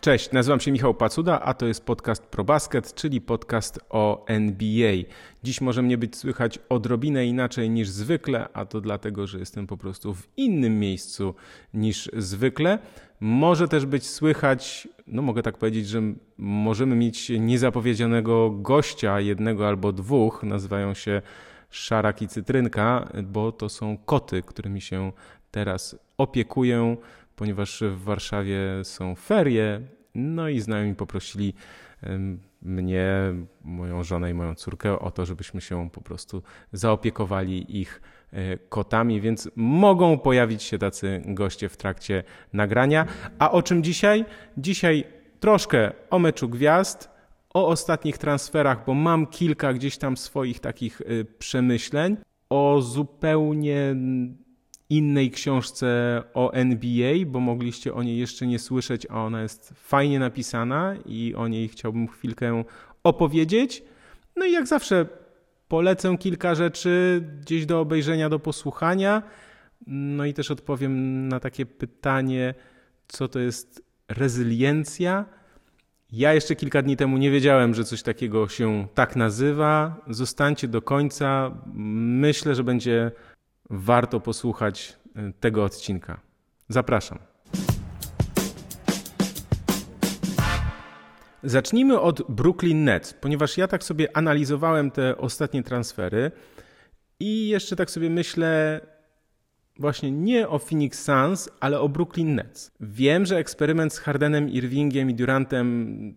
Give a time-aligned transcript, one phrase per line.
[0.00, 4.92] Cześć, nazywam się Michał Pacuda, a to jest podcast ProBasket, czyli podcast o NBA.
[5.42, 9.76] Dziś może mnie być słychać odrobinę inaczej niż zwykle, a to dlatego, że jestem po
[9.76, 11.34] prostu w innym miejscu
[11.74, 12.78] niż zwykle.
[13.20, 16.02] Może też być słychać, no mogę tak powiedzieć, że
[16.38, 21.22] możemy mieć niezapowiedzianego gościa, jednego albo dwóch, nazywają się
[21.70, 25.12] Szarak i Cytrynka, bo to są koty, którymi się
[25.50, 26.96] teraz opiekuję
[27.38, 29.80] ponieważ w Warszawie są ferie,
[30.14, 31.54] no i znajomi poprosili
[32.62, 33.10] mnie,
[33.64, 39.20] moją żonę i moją córkę o to, żebyśmy się po prostu zaopiekowali ich e, kotami,
[39.20, 43.06] więc mogą pojawić się tacy goście w trakcie nagrania.
[43.38, 44.24] A o czym dzisiaj?
[44.56, 45.04] Dzisiaj
[45.40, 47.10] troszkę o meczu gwiazd,
[47.54, 52.16] o ostatnich transferach, bo mam kilka gdzieś tam swoich takich e, przemyśleń,
[52.50, 53.96] o zupełnie
[54.90, 60.18] innej książce o NBA, bo mogliście o niej jeszcze nie słyszeć, a ona jest fajnie
[60.18, 62.64] napisana i o niej chciałbym chwilkę
[63.04, 63.82] opowiedzieć.
[64.36, 65.06] No i jak zawsze
[65.68, 69.22] polecę kilka rzeczy gdzieś do obejrzenia, do posłuchania.
[69.86, 72.54] No i też odpowiem na takie pytanie,
[73.08, 75.24] co to jest rezyliencja.
[76.12, 80.04] Ja jeszcze kilka dni temu nie wiedziałem, że coś takiego się tak nazywa.
[80.06, 81.50] Zostańcie do końca.
[81.74, 83.10] Myślę, że będzie
[83.70, 86.20] warto posłuchać e, tego odcinka.
[86.68, 87.18] Zapraszam.
[91.42, 96.30] Zacznijmy od Brooklyn Nets, ponieważ ja tak sobie analizowałem te ostatnie transfery
[97.20, 98.80] i jeszcze tak sobie myślę
[99.78, 102.70] właśnie nie o Phoenix Suns, ale o Brooklyn Nets.
[102.80, 106.16] Wiem, że eksperyment z Hardenem, Irvingiem i Durantem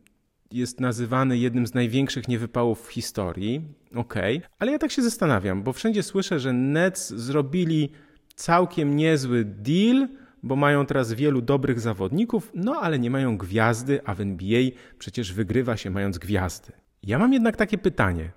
[0.54, 3.62] jest nazywany jednym z największych niewypałów w historii.
[3.96, 4.50] Okej, okay.
[4.60, 7.90] ale ja tak się zastanawiam, bo wszędzie słyszę, że Nets zrobili
[8.36, 10.08] całkiem niezły deal,
[10.44, 14.62] bo mają teraz wielu dobrych zawodników, no ale nie mają gwiazdy, a w NBA
[15.00, 16.72] przecież wygrywa się mając gwiazdy.
[17.04, 18.32] Ja mam jednak takie pytanie: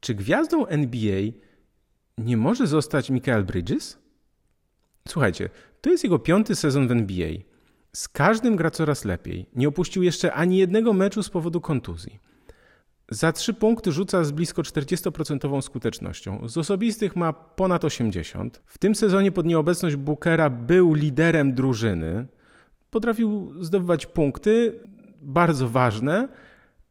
[0.00, 1.22] czy gwiazdą NBA
[2.18, 3.98] nie może zostać Michael Bridges?
[5.08, 5.48] Słuchajcie,
[5.80, 7.28] to jest jego piąty sezon w NBA.
[7.94, 9.46] Z każdym gra coraz lepiej.
[9.54, 12.18] Nie opuścił jeszcze ani jednego meczu z powodu kontuzji.
[13.10, 16.48] Za trzy punkty rzuca z blisko 40% skutecznością.
[16.48, 18.62] Z osobistych ma ponad 80.
[18.66, 22.26] W tym sezonie pod nieobecność Bookera był liderem drużyny.
[22.90, 24.80] Potrafił zdobywać punkty,
[25.22, 26.28] bardzo ważne,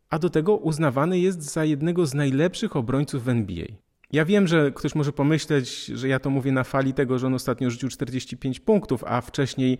[0.09, 3.65] a do tego uznawany jest za jednego z najlepszych obrońców w NBA.
[4.11, 7.33] Ja wiem, że ktoś może pomyśleć, że ja to mówię na fali tego, że on
[7.33, 9.77] ostatnio rzucił 45 punktów, a wcześniej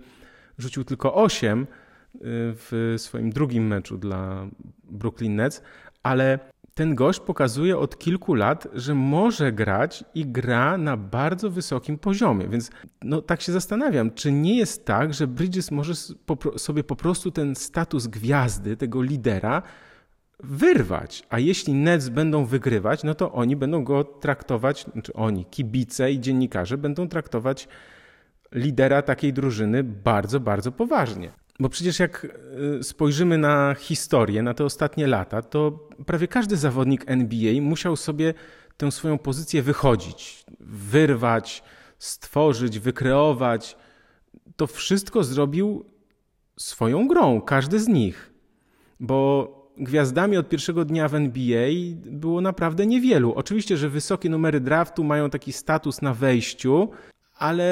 [0.58, 1.66] rzucił tylko 8 y,
[2.26, 4.48] w swoim drugim meczu dla
[4.84, 5.62] Brooklyn Nets,
[6.04, 6.40] ale
[6.74, 12.48] ten gość pokazuje od kilku lat, że może grać i gra na bardzo wysokim poziomie.
[12.48, 12.72] Więc
[13.04, 15.94] no, tak się zastanawiam, czy nie jest tak, że Bridges może
[16.58, 19.62] sobie po prostu ten status gwiazdy, tego lidera,
[20.40, 21.24] wyrwać.
[21.30, 26.20] A jeśli Nets będą wygrywać, no to oni będą go traktować, znaczy oni, kibice i
[26.20, 27.68] dziennikarze będą traktować
[28.54, 31.32] lidera takiej drużyny bardzo, bardzo poważnie.
[31.60, 32.28] Bo przecież jak
[32.80, 38.34] y, spojrzymy na historię, na te ostatnie lata, to prawie każdy zawodnik NBA musiał sobie
[38.78, 41.64] tę swoją pozycję wychodzić, wyrwać,
[41.98, 43.78] stworzyć, wykreować.
[44.56, 45.86] To wszystko zrobił
[46.58, 48.34] swoją grą, każdy z nich.
[49.00, 53.34] Bo gwiazdami od pierwszego dnia w NBA było naprawdę niewielu.
[53.34, 56.90] Oczywiście, że wysokie numery draftu mają taki status na wejściu,
[57.44, 57.68] ale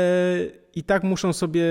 [0.76, 1.64] i tak muszą sobie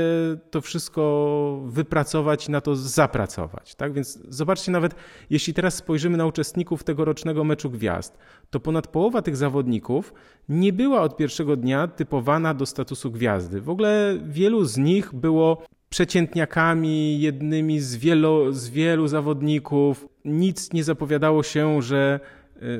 [0.50, 3.74] to wszystko wypracować i na to zapracować.
[3.74, 3.92] Tak?
[3.92, 4.94] Więc zobaczcie, nawet
[5.30, 8.18] jeśli teraz spojrzymy na uczestników tegorocznego meczu gwiazd,
[8.50, 10.14] to ponad połowa tych zawodników
[10.48, 13.60] nie była od pierwszego dnia typowana do statusu gwiazdy.
[13.60, 20.08] W ogóle wielu z nich było przeciętniakami, jednymi z wielu, z wielu zawodników.
[20.24, 22.20] Nic nie zapowiadało się, że,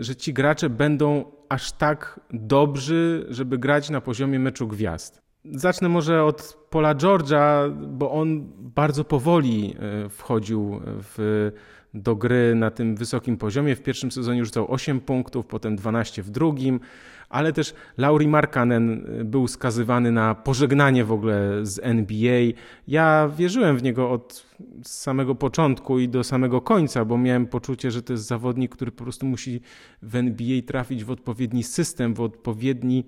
[0.00, 5.22] że ci gracze będą aż tak dobrzy, żeby grać na poziomie meczu gwiazd.
[5.44, 11.50] Zacznę może od Pola George'a, bo on bardzo powoli e, wchodził w,
[11.94, 13.76] do gry na tym wysokim poziomie.
[13.76, 16.80] W pierwszym sezonie rzucał 8 punktów, potem 12 w drugim,
[17.28, 22.40] ale też Lauri Markkanen e, był skazywany na pożegnanie w ogóle z NBA.
[22.88, 24.46] Ja wierzyłem w niego od
[24.82, 29.04] samego początku i do samego końca, bo miałem poczucie, że to jest zawodnik, który po
[29.04, 29.60] prostu musi
[30.02, 33.04] w NBA trafić w odpowiedni system, w odpowiedni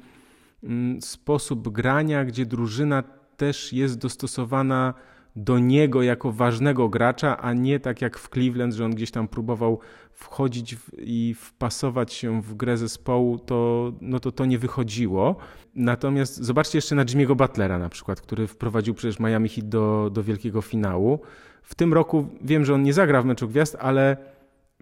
[0.64, 3.02] Mm, sposób grania, gdzie drużyna
[3.36, 4.94] też jest dostosowana
[5.36, 9.28] do niego jako ważnego gracza, a nie tak jak w Cleveland, że on gdzieś tam
[9.28, 9.78] próbował
[10.12, 15.36] wchodzić w, i wpasować się w grę zespołu, to, no to to nie wychodziło.
[15.74, 20.22] Natomiast zobaczcie jeszcze na Jimmy'ego Butlera na przykład, który wprowadził przecież Miami Heat do, do
[20.22, 21.20] wielkiego finału.
[21.62, 24.16] w tym roku wiem, że on nie zagra w meczu gwiazd, ale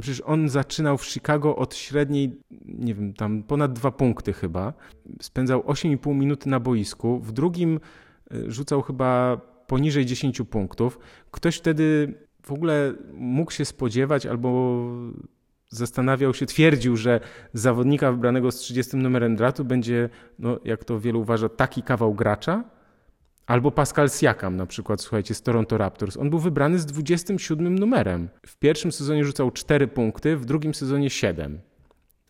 [0.00, 4.72] przecież on zaczynał w Chicago od średniej, nie wiem, tam ponad dwa punkty chyba.
[5.22, 7.20] Spędzał 8,5 minuty na boisku.
[7.20, 7.80] W drugim
[8.34, 10.98] y, rzucał chyba poniżej 10 punktów.
[11.30, 14.80] Ktoś wtedy w ogóle mógł się spodziewać albo
[15.68, 17.20] zastanawiał się, twierdził, że
[17.52, 20.08] zawodnika wybranego z 30 numerem draftu będzie,
[20.38, 22.64] no, jak to wielu uważa, taki kawał gracza,
[23.46, 26.16] albo Pascal Siakam na przykład, słuchajcie, z Toronto Raptors.
[26.16, 28.28] On był wybrany z 27 numerem.
[28.46, 31.60] W pierwszym sezonie rzucał 4 punkty, w drugim sezonie 7.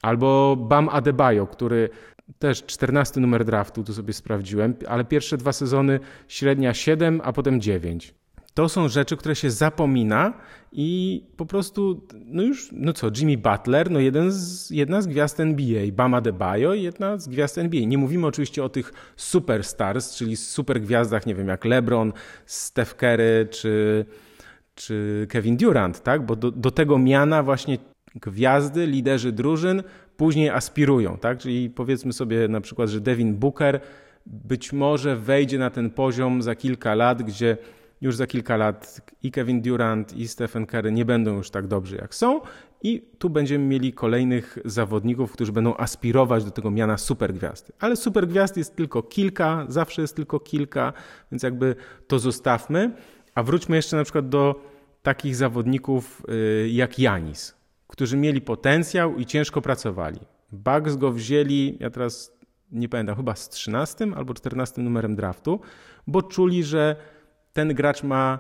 [0.03, 1.91] Albo Bam Adebayo, który
[2.39, 7.61] też 14 numer draftu, tu sobie sprawdziłem, ale pierwsze dwa sezony średnia 7, a potem
[7.61, 8.15] 9.
[8.55, 10.33] To są rzeczy, które się zapomina
[10.73, 15.41] i po prostu, no już, no co, Jimmy Butler, no jeden z, jedna z gwiazd
[15.41, 17.81] NBA, Bama Debajo, jedna z gwiazd NBA.
[17.85, 22.13] Nie mówimy oczywiście o tych superstars, czyli super gwiazdach, nie wiem, jak LeBron,
[22.47, 24.05] Steph Curry czy,
[24.75, 26.27] czy Kevin Durant, tak?
[26.27, 27.79] Bo do, do tego miana właśnie
[28.15, 29.83] gwiazdy, liderzy drużyn
[30.21, 31.39] później aspirują, tak?
[31.39, 33.81] Czyli powiedzmy sobie na przykład, że Devin Booker
[34.27, 37.57] być może wejdzie na ten poziom za kilka lat, gdzie
[38.01, 41.97] już za kilka lat i Kevin Durant, i Stephen Curry nie będą już tak dobrzy
[41.97, 42.41] jak są,
[42.83, 47.73] i tu będziemy mieli kolejnych zawodników, którzy będą aspirować do tego miana supergwiazdy.
[47.79, 50.93] Ale supergwiazd jest tylko kilka, zawsze jest tylko kilka,
[51.33, 51.75] więc jakby
[52.07, 52.93] to zostawmy.
[53.35, 54.61] A wróćmy jeszcze na przykład do
[55.03, 56.23] takich zawodników
[56.65, 57.60] y, jak Janis,
[57.91, 60.21] którzy mieli potencjał i ciężko pracowali.
[60.53, 62.33] Bugs go wzięli, ja teraz
[62.73, 65.61] nie pamiętam, chyba z 13 albo 14 numerem draftu,
[66.07, 66.97] bo czuli, że
[67.53, 68.39] ten gracz ma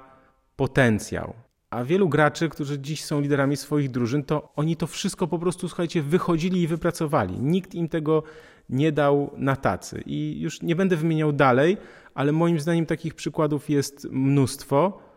[0.56, 1.35] potencjał.
[1.70, 5.69] A wielu graczy, którzy dziś są liderami swoich drużyn, to oni to wszystko po prostu,
[5.69, 7.41] słuchajcie, wychodzili i wypracowali.
[7.41, 8.23] Nikt im tego
[8.69, 10.03] nie dał na tacy.
[10.06, 11.76] I już nie będę wymieniał dalej,
[12.14, 15.09] ale moim zdaniem takich przykładów jest mnóstwo.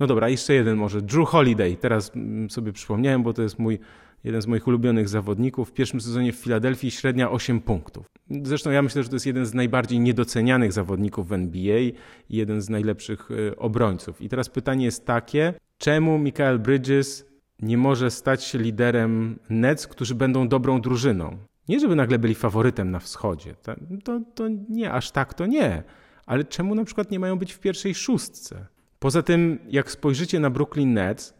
[0.00, 1.02] No dobra, jeszcze jeden może.
[1.02, 1.76] Drew Holiday.
[1.76, 3.78] Teraz mm, sobie przypomniałem, bo to jest mój
[4.24, 5.68] jeden z moich ulubionych zawodników.
[5.68, 8.06] W pierwszym sezonie w Filadelfii średnia 8 punktów.
[8.42, 11.94] Zresztą ja myślę, że to jest jeden z najbardziej niedocenianych zawodników w NBA i
[12.30, 14.22] jeden z najlepszych e, obrońców.
[14.22, 17.24] I teraz pytanie jest takie, czemu Michael Bridges
[17.62, 21.38] nie może stać się liderem Nets, którzy będą dobrą drużyną?
[21.68, 23.54] Nie, żeby nagle byli faworytem na wschodzie.
[23.62, 23.74] To,
[24.04, 25.82] to, to nie, aż tak to nie.
[26.26, 28.66] Ale czemu na przykład nie mają być w pierwszej szóstce?
[28.98, 31.34] Poza tym, jak spojrzycie na Brooklyn Nets,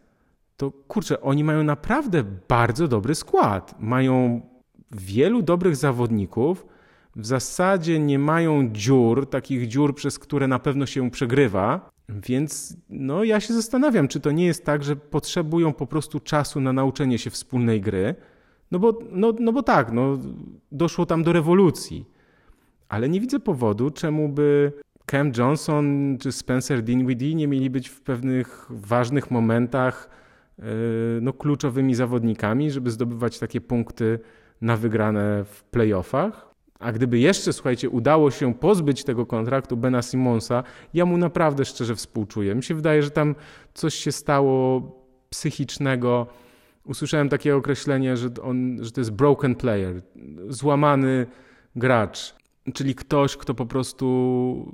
[0.57, 3.75] to kurczę, oni mają naprawdę bardzo dobry skład.
[3.81, 4.41] Mają
[4.93, 6.67] wielu dobrych zawodników.
[7.17, 11.91] W zasadzie nie mają dziur, takich dziur, przez które na pewno się przegrywa.
[12.09, 16.61] Więc no, ja się zastanawiam, czy to nie jest tak, że potrzebują po prostu czasu
[16.61, 18.15] na nauczenie się wspólnej gry.
[18.71, 20.19] No bo, no, no bo tak, no,
[20.73, 22.05] doszło tam do rewolucji.
[22.89, 24.73] Ale nie widzę powodu, czemu by
[25.11, 30.19] Cam Johnson czy Spencer Dinwiddie nie mieli być w pewnych ważnych momentach
[30.59, 30.65] E,
[31.21, 34.19] no, kluczowymi zawodnikami, żeby zdobywać takie punkty
[34.61, 36.55] na wygrane w playoffach.
[36.79, 40.63] A gdyby jeszcze, słuchajcie, udało się pozbyć tego kontraktu Bena Simonsa,
[40.95, 42.55] ja mu naprawdę szczerze współczuję.
[42.55, 43.35] Mi się wydaje, że tam
[43.75, 44.83] coś się stało
[45.31, 46.27] psychicznego.
[46.85, 50.03] Usłyszałem takie określenie, że, on, że to jest broken player,
[50.49, 51.27] złamany
[51.77, 52.35] gracz,
[52.75, 54.73] czyli ktoś, kto po prostu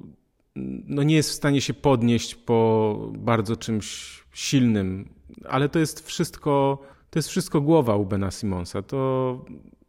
[0.57, 5.09] no nie jest w stanie się podnieść po bardzo czymś silnym,
[5.49, 6.79] ale to jest wszystko,
[7.11, 8.83] to jest wszystko głowa u Bena Simonsa.
[8.83, 9.45] To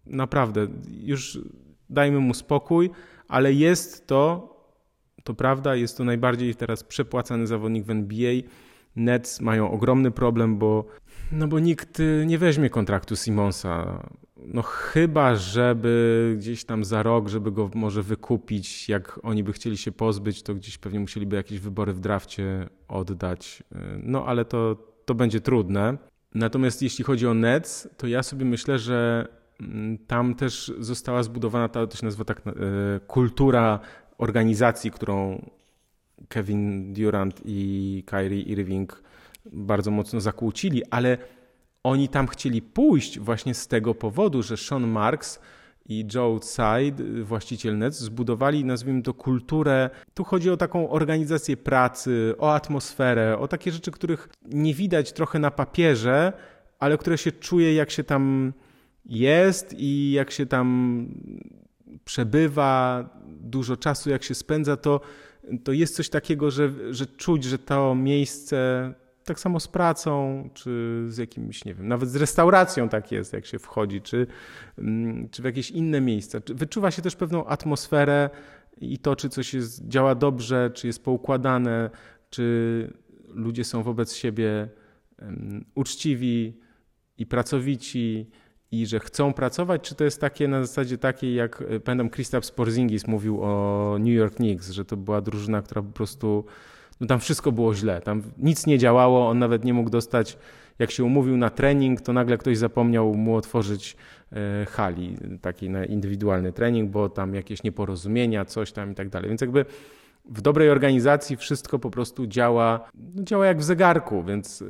[0.06, 0.68] naprawdę,
[1.02, 1.40] już
[1.90, 2.90] dajmy mu spokój,
[3.28, 4.56] ale jest to,
[5.24, 8.34] to prawda, jest to najbardziej teraz przepłacany zawodnik w NBA.
[8.96, 10.86] Nets mają ogromny problem, bo,
[11.32, 14.04] no bo nikt nie weźmie kontraktu Simonsa.
[14.48, 19.78] No chyba, żeby gdzieś tam za rok, żeby go może wykupić, jak oni by chcieli
[19.78, 23.64] się pozbyć, to gdzieś pewnie musieliby jakieś wybory w drafcie oddać.
[24.04, 24.76] No ale to,
[25.06, 25.98] to będzie trudne.
[26.36, 29.28] Natomiast jeśli chodzi o Nets, to ja sobie myślę, że
[29.60, 32.52] mm, tam też została zbudowana ta, to się nazywa tak, e,
[33.08, 33.80] kultura
[34.18, 35.46] organizacji, którą
[36.28, 39.04] Kevin Durant i Kyrie Irving
[39.46, 41.18] bardzo mocno zakłócili, ale
[41.86, 45.40] oni tam chcieli pójść właśnie z tego powodu, że Sean Marks
[45.90, 49.90] i Joe Tsai, właściciel Nets, zbudowali, nazwijmy to, kulturę.
[50.14, 55.40] Tu chodzi o taką organizację pracy, o atmosferę, o takie rzeczy, których nie widać trochę
[55.40, 56.34] na papierze,
[56.80, 58.54] ale które się czuje, jak się tam
[59.06, 61.08] jest i jak się tam
[62.06, 65.02] przebywa, dużo czasu, jak się spędza, to,
[65.64, 68.94] to jest coś takiego, że, że czuć, że to miejsce
[69.26, 73.46] tak samo z pracą, czy z jakimś, nie wiem, nawet z restauracją tak jest, jak
[73.46, 74.28] się wchodzi, czy,
[74.78, 76.40] mm, czy w jakieś inne miejsca.
[76.48, 78.30] Wyczuwa się też pewną atmosferę
[78.78, 81.90] i to, czy coś jest, działa dobrze, czy jest poukładane,
[82.30, 82.94] czy
[83.28, 84.70] ludzie są wobec siebie
[85.76, 86.60] uczciwi
[87.18, 88.30] i pracowici
[88.72, 92.52] i że chcą pracować, czy to jest takie na zasadzie takiej, jak e, pamiętam Kristaps
[92.52, 96.46] Porzingis mówił o New York Knicks, że to była drużyna, która po prostu,
[97.02, 100.38] no tam wszystko było źle, tam nic nie działało, on nawet nie mógł dostać,
[100.80, 103.98] jak się umówił na trening, to nagle ktoś zapomniał mu otworzyć
[104.32, 109.30] e, hali, taki na indywidualny trening, bo tam jakieś nieporozumienia, coś tam i tak dalej,
[109.30, 109.66] więc jakby
[110.26, 114.66] w dobrej organizacji wszystko po prostu działa, no działa jak w zegarku, więc e,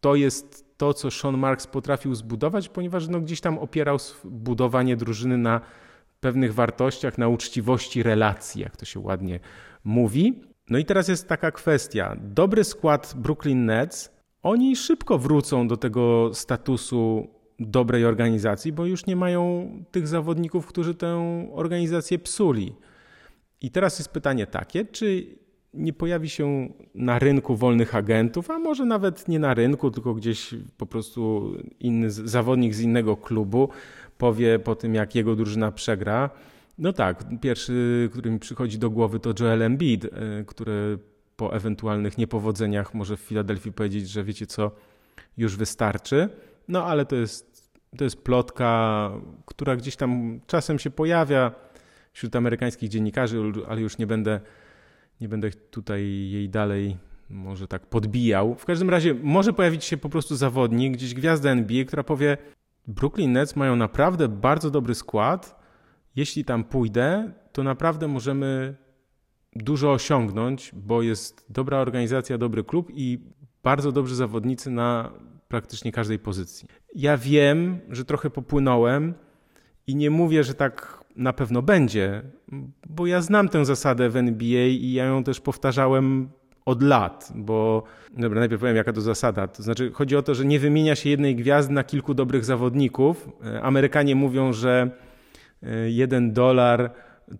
[0.00, 5.38] to jest to, co Sean Marks potrafił zbudować, ponieważ no, gdzieś tam opierał budowanie drużyny
[5.38, 5.60] na
[6.20, 9.40] pewnych wartościach, na uczciwości relacji, jak to się ładnie
[9.84, 10.51] mówi.
[10.70, 12.16] No i teraz jest taka kwestia.
[12.20, 14.10] Dobry skład Brooklyn Nets,
[14.42, 17.28] oni szybko wrócą do tego statusu
[17.58, 22.74] dobrej organizacji, bo już nie mają tych zawodników, którzy tę organizację psuli.
[23.60, 25.26] I teraz jest pytanie takie, czy
[25.74, 30.54] nie pojawi się na rynku wolnych agentów, a może nawet nie na rynku, tylko gdzieś
[30.76, 33.68] po prostu inny zawodnik z innego klubu
[34.18, 36.30] powie po tym, jak jego drużyna przegra.
[36.82, 40.08] No tak, pierwszy, który mi przychodzi do głowy to Joel Embiid, e,
[40.46, 40.98] który
[41.36, 44.70] po ewentualnych niepowodzeniach może w Filadelfii powiedzieć, że wiecie co,
[45.36, 46.28] już wystarczy.
[46.68, 49.10] No ale to jest, to jest plotka,
[49.46, 51.52] która gdzieś tam czasem się pojawia
[52.12, 54.40] wśród amerykańskich dziennikarzy, ale już nie będę
[55.20, 56.96] nie będę tutaj jej dalej
[57.30, 58.54] może tak podbijał.
[58.54, 62.36] W każdym razie może pojawić się po prostu zawodnik, gdzieś gwiazda NBA, która powie
[62.86, 65.61] Brooklyn Nets mają naprawdę bardzo dobry skład.
[66.16, 68.74] Jeśli tam pójdę, to naprawdę możemy
[69.56, 73.18] dużo osiągnąć, bo jest dobra organizacja, dobry klub i
[73.62, 75.12] bardzo dobrzy zawodnicy na
[75.48, 76.68] praktycznie każdej pozycji.
[76.94, 79.14] Ja wiem, że trochę popłynąłem
[79.86, 82.22] i nie mówię, że tak na pewno będzie,
[82.88, 86.28] bo ja znam tę zasadę w NBA i ja ją też powtarzałem
[86.64, 87.82] od lat, bo
[88.16, 89.48] dobra, najpierw powiem jaka to zasada.
[89.48, 93.28] To znaczy chodzi o to, że nie wymienia się jednej gwiazdy na kilku dobrych zawodników.
[93.62, 94.90] Amerykanie mówią, że
[95.62, 96.90] e, jeden dolar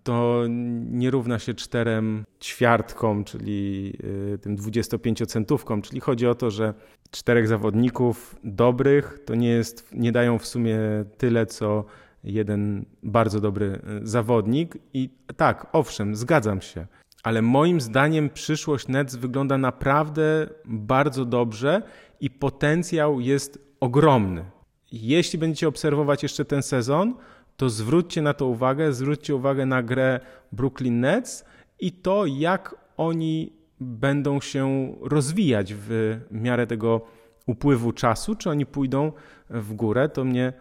[0.02, 0.45] to
[0.91, 3.93] nie równa się czterem ćwiartkom, czyli
[4.35, 6.75] e, tym 25-centówkom, czyli chodzi o to, że
[7.11, 10.79] czterech zawodników dobrych to nie jest, nie dają w sumie
[11.19, 11.85] tyle, co
[12.25, 14.79] jeden bardzo dobry e, zawodnik.
[14.95, 16.87] I tak, owszem, zgadzam się.
[17.23, 21.83] Ale moim zdaniem przyszłość Nets wygląda naprawdę bardzo dobrze
[22.21, 24.45] i potencjał jest ogromny.
[24.93, 27.14] Jeśli będziecie obserwować jeszcze ten sezon,
[27.57, 30.21] to zwróćcie na to uwagę, zwróćcie uwagę na grę
[30.53, 31.45] Brooklyn Nets
[31.81, 37.01] i to, jak oni będą się rozwijać w miarę tego
[37.47, 39.13] upływu czasu, czy oni pójdą
[39.51, 40.53] w górę, to mnie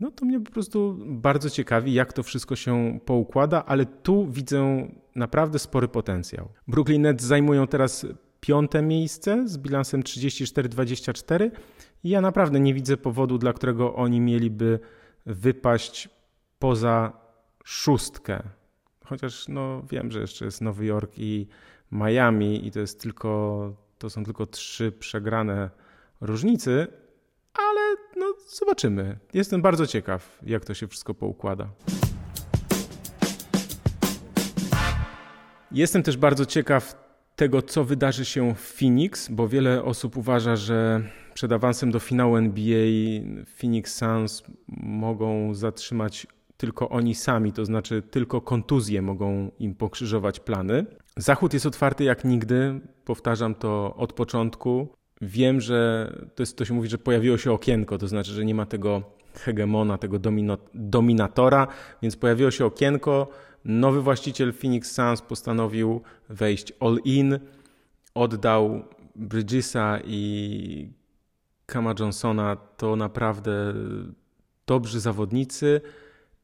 [0.00, 4.88] no to mnie po prostu bardzo ciekawi, jak to wszystko się poukłada, ale tu widzę
[5.14, 6.48] naprawdę spory potencjał.
[6.68, 8.06] Brooklyn Nets zajmują teraz
[8.40, 11.50] piąte miejsce z bilansem 34-24
[12.04, 14.78] i ja naprawdę nie widzę powodu, dla którego oni mieliby
[15.26, 16.08] wypaść
[16.60, 17.12] poza
[17.64, 18.42] szóstkę.
[19.04, 21.46] Chociaż no wiem, że jeszcze jest Nowy Jork i
[21.92, 25.70] Miami i to jest tylko, to są tylko trzy przegrane
[26.20, 26.86] różnicy,
[27.54, 29.18] ale no, zobaczymy.
[29.34, 31.68] Jestem bardzo ciekaw, jak to się wszystko poukłada.
[35.72, 36.94] Jestem też bardzo ciekaw
[37.36, 41.02] tego, co wydarzy się w Phoenix, bo wiele osób uważa, że
[41.34, 42.86] przed awansem do finału NBA
[43.58, 44.42] Phoenix Suns
[44.82, 46.26] mogą zatrzymać
[46.60, 50.86] tylko oni sami, to znaczy tylko kontuzje mogą im pokrzyżować plany.
[51.16, 54.88] Zachód jest otwarty jak nigdy, powtarzam to od początku.
[55.20, 58.54] Wiem, że to, jest, to się mówi, że pojawiło się okienko, to znaczy, że nie
[58.54, 59.02] ma tego
[59.34, 61.66] hegemona, tego domino, dominatora,
[62.02, 63.28] więc pojawiło się okienko.
[63.64, 67.38] Nowy właściciel Phoenix Suns postanowił wejść all in,
[68.14, 68.84] oddał
[69.16, 70.92] Bridgesa i
[71.66, 72.56] Kama Johnsona.
[72.56, 73.74] To naprawdę
[74.66, 75.80] dobrzy zawodnicy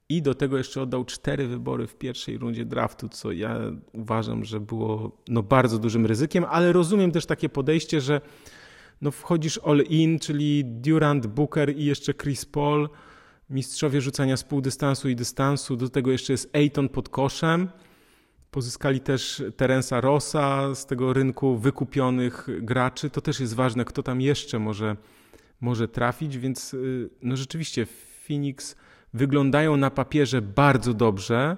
[0.08, 3.58] i do tego jeszcze oddał cztery wybory w pierwszej rundzie draftu, co ja
[3.92, 8.20] uważam, że było no, bardzo dużym ryzykiem, ale rozumiem też takie podejście, że
[9.00, 12.88] no wchodzisz all in, czyli Durant, Booker i jeszcze Chris Paul,
[13.50, 17.68] mistrzowie rzucania z półdystansu i dystansu, do tego jeszcze jest Ayton pod koszem.
[18.50, 23.10] Pozyskali też Terensa Rossa z tego rynku wykupionych graczy.
[23.10, 24.96] To też jest ważne, kto tam jeszcze może,
[25.60, 27.86] może trafić, więc y, no rzeczywiście
[28.26, 28.76] Phoenix
[29.14, 31.56] wyglądają na papierze bardzo dobrze.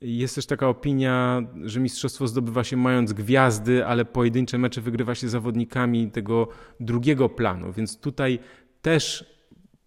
[0.00, 5.28] Jest też taka opinia, że mistrzostwo zdobywa się mając gwiazdy, ale pojedyncze mecze wygrywa się
[5.28, 6.48] zawodnikami tego
[6.80, 8.38] drugiego planu, więc tutaj
[8.82, 9.24] też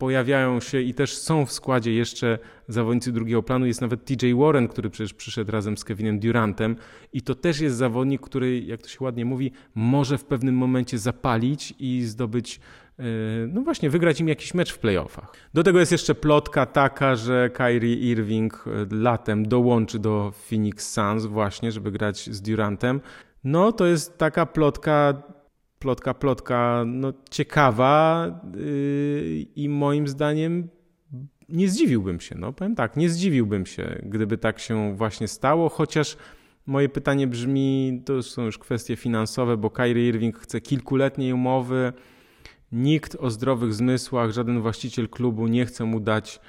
[0.01, 3.65] pojawiają się i też są w składzie jeszcze zawodnicy drugiego planu.
[3.65, 6.75] Jest nawet TJ Warren, który przecież przyszedł razem z Kevinem Durantem
[7.13, 10.97] i to też jest zawodnik, który, jak to się ładnie mówi, może w pewnym momencie
[10.97, 12.59] zapalić i zdobyć
[13.47, 15.33] no właśnie, wygrać im jakiś mecz w playoffach.
[15.53, 21.25] Do tego jest jeszcze plotka taka, że Kyrie Irving e, latem dołączy do Phoenix Suns
[21.25, 23.01] właśnie, żeby grać z Durantem.
[23.43, 25.23] No to jest taka plotka
[25.81, 30.69] plotka, plotka no, ciekawa yy, i moim zdaniem
[31.49, 32.35] nie zdziwiłbym się.
[32.37, 36.17] No, powiem tak, nie zdziwiłbym się, gdyby tak się właśnie stało, chociaż
[36.65, 41.93] moje pytanie brzmi, to są już kwestie finansowe, bo Kyrie Irving chce kilkuletniej umowy.
[42.71, 46.39] Nikt o zdrowych zmysłach, żaden właściciel klubu nie chce mu dać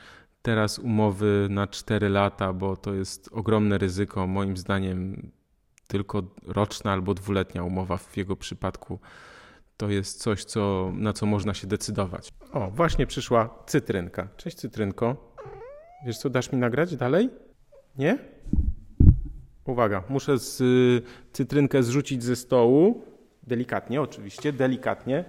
[0.42, 4.26] teraz umowy na 4 lata, bo to jest ogromne ryzyko.
[4.26, 5.30] Moim zdaniem
[5.86, 8.98] tylko roczna albo dwuletnia umowa w jego przypadku
[9.82, 12.32] to jest coś, co, na co można się decydować.
[12.52, 14.28] O, właśnie przyszła cytrynka.
[14.36, 15.34] Cześć cytrynko.
[16.06, 17.30] Wiesz co, dasz mi nagrać dalej?
[17.98, 18.18] Nie?
[19.64, 21.02] Uwaga, muszę z, y,
[21.32, 23.04] cytrynkę zrzucić ze stołu.
[23.42, 25.24] Delikatnie, oczywiście, delikatnie.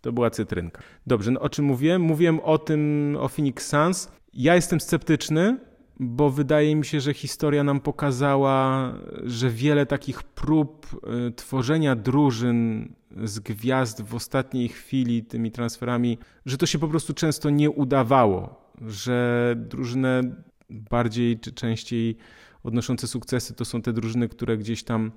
[0.00, 0.82] To była cytrynka.
[1.06, 2.02] Dobrze, no o czym mówiłem?
[2.02, 4.12] Mówiłem o tym, o Phoenix Suns.
[4.34, 5.58] Ja jestem sceptyczny,
[6.00, 8.92] bo wydaje mi się, że historia nam pokazała,
[9.22, 10.86] że wiele takich prób
[11.28, 12.92] y, tworzenia drużyn
[13.24, 18.70] z gwiazd w ostatniej chwili tymi transferami, że to się po prostu często nie udawało,
[18.86, 20.34] że drużyny
[20.70, 22.16] bardziej czy częściej
[22.62, 25.12] odnoszące sukcesy to są te drużyny, które gdzieś tam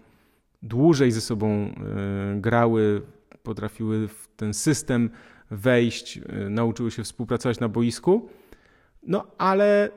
[0.64, 3.02] dłużej ze sobą y, grały,
[3.44, 5.10] potrafiły w ten system
[5.52, 8.30] wejść, y, nauczyły się współpracować na boisku.
[9.04, 9.90] No ale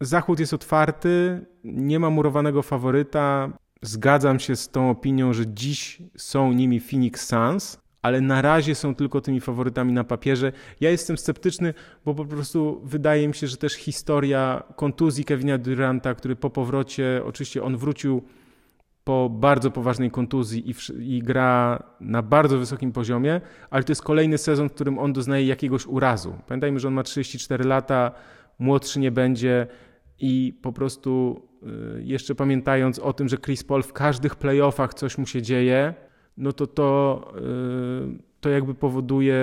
[0.00, 3.52] Zachód jest otwarty, nie ma murowanego faworyta.
[3.82, 8.94] Zgadzam się z tą opinią, że dziś są nimi Phoenix Suns, ale na razie są
[8.94, 10.52] tylko tymi faworytami na papierze.
[10.80, 11.74] Ja jestem sceptyczny,
[12.04, 17.22] bo po prostu wydaje mi się, że też historia kontuzji Kevina Duranta, który po powrocie,
[17.24, 18.22] oczywiście on wrócił
[19.04, 20.74] po bardzo poważnej kontuzji i,
[21.16, 25.46] i, gra na bardzo wysokim poziomie, ale to jest kolejny sezon, w którym on doznaje
[25.46, 26.34] jakiegoś urazu.
[26.46, 28.12] Pamiętajmy, że on ma 34 lata,
[28.58, 29.66] młodszy nie będzie
[30.18, 31.42] i po prostu
[31.98, 35.94] y, jeszcze pamiętając o tym, że Chris Paul w każdych playoffach coś mu się dzieje,
[36.36, 39.36] no to to, y, to jakby powoduje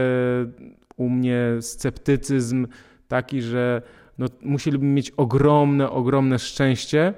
[0.97, 2.67] u mnie sceptycyzm
[3.08, 3.81] taki, że
[4.17, 7.13] no, musieliby mieć ogromne, ogromne szczęście,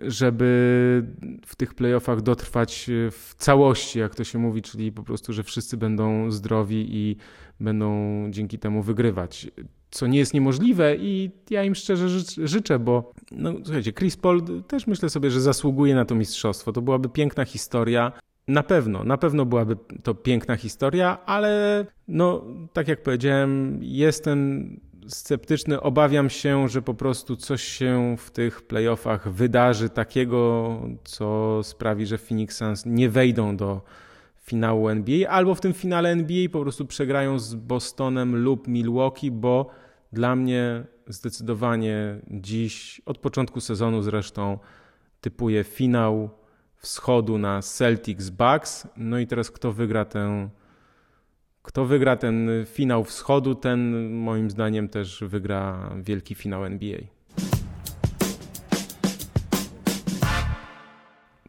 [0.00, 1.04] żeby
[1.46, 5.76] w tych playoffach dotrwać w całości, jak to się mówi, czyli po prostu, że wszyscy
[5.76, 7.16] będą zdrowi i
[7.60, 9.50] będą dzięki temu wygrywać
[9.90, 12.08] co nie jest niemożliwe i ja im szczerze
[12.48, 16.72] życzę, bo no, słuchajcie, Chris Paul też myślę sobie, że zasługuje na to mistrzostwo.
[16.72, 18.12] To byłaby piękna historia.
[18.48, 25.80] Na pewno, na pewno byłaby to piękna historia, ale no, tak jak powiedziałem, jestem sceptyczny.
[25.80, 32.18] Obawiam się, że po prostu coś się w tych playoffach wydarzy takiego, co sprawi, że
[32.18, 33.82] Phoenix Suns nie wejdą do
[34.42, 39.70] finału NBA, albo w tym finale NBA po prostu przegrają z Bostonem lub Milwaukee, bo
[40.12, 44.58] dla mnie zdecydowanie dziś, od początku sezonu zresztą,
[45.20, 46.30] typuję finał
[46.76, 48.88] wschodu na Celtics Bucks.
[48.96, 50.48] No i teraz kto wygra ten
[51.68, 56.98] kto wygra ten finał wschodu, ten moim zdaniem też wygra wielki finał NBA.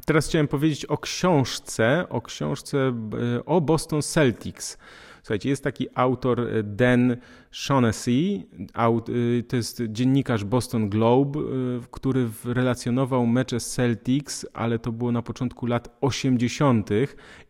[0.06, 4.78] teraz chciałem powiedzieć o książce, o książce e, o Boston Celtics.
[5.24, 7.18] Słuchajcie, jest taki autor e, Dan
[7.52, 11.40] Shaughnessy, e, to jest dziennikarz Boston Globe,
[11.92, 16.90] który relacjonował mecze Celtics, ale to było na początku lat 80.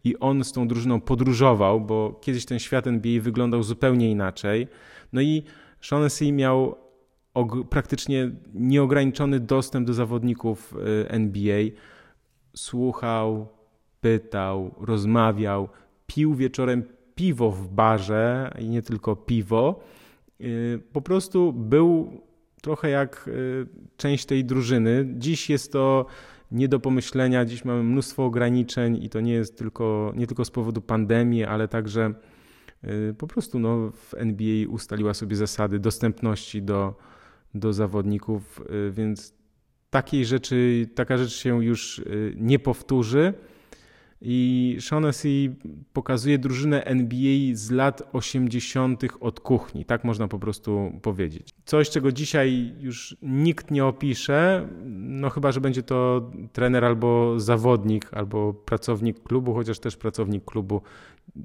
[0.04, 4.68] i on z tą drużyną podróżował, bo kiedyś ten świat NBA wyglądał zupełnie inaczej.
[5.14, 5.44] No i
[5.82, 6.76] Shaughnessy miał
[7.70, 10.74] praktycznie nieograniczony dostęp do zawodników
[11.08, 11.64] NBA
[12.56, 13.48] słuchał,
[14.02, 15.70] pytał, rozmawiał,
[16.08, 16.84] pił wieczorem
[17.20, 19.80] piwo w barze i nie tylko piwo.
[20.42, 22.22] Y, po prostu był
[22.62, 25.08] trochę jak y, część tej drużyny.
[25.18, 26.06] Dziś jest to
[26.52, 30.52] nie do pomyślenia, dziś mamy mnóstwo ograniczeń i to nie jest tylko, nie tylko z
[30.52, 32.14] powodu pandemii, ale także
[32.84, 36.96] y, po prostu no, w NBA ustaliła sobie zasady dostępności do,
[37.54, 39.34] do zawodników, więc
[39.90, 42.02] takiej rzeczy, taka rzecz się już
[42.36, 43.34] nie powtórzy.
[44.22, 45.56] I Shaughnessy
[45.94, 49.04] pokazuje drużynę NBA z lat 80.
[49.20, 51.54] od kuchni, tak można po prostu powiedzieć.
[51.66, 58.14] Coś, czego dzisiaj już nikt nie opisze, no chyba, że będzie to trener albo zawodnik,
[58.14, 60.82] albo pracownik klubu, chociaż też pracownik klubu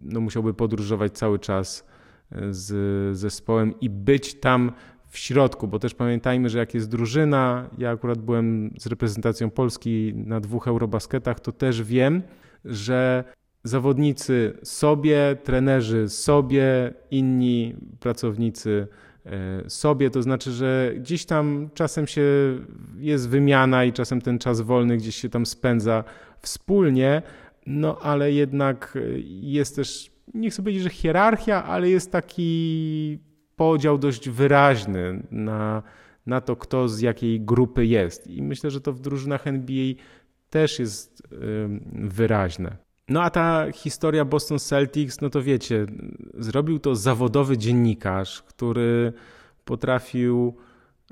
[0.03, 1.87] no musiałby podróżować cały czas
[2.51, 4.73] z zespołem i być tam
[5.09, 10.13] w środku, bo też pamiętajmy, że jak jest drużyna, ja akurat byłem z reprezentacją Polski
[10.17, 12.23] na dwóch Eurobasketach, to też wiem,
[12.65, 13.25] że
[13.65, 18.87] zawodnicy sobie, trenerzy sobie, inni pracownicy
[19.27, 22.23] e, sobie, to znaczy, że gdzieś tam czasem się
[22.99, 26.05] jest wymiana i czasem ten czas wolny gdzieś się tam spędza
[26.41, 27.23] wspólnie,
[27.67, 28.99] no ale jednak
[29.41, 33.19] jest też, nie chcę powiedzieć, że hierarchia, ale jest taki
[33.57, 35.83] podział dość wyraźny na,
[36.27, 38.27] na to, kto z jakiej grupy jest.
[38.27, 39.95] I myślę, że to w drużynach NBA
[40.55, 41.23] też jest
[41.93, 42.77] wyraźne.
[43.09, 45.87] No a ta historia Boston Celtics, no to wiecie,
[46.35, 49.13] zrobił to zawodowy dziennikarz, który
[49.65, 50.57] potrafił,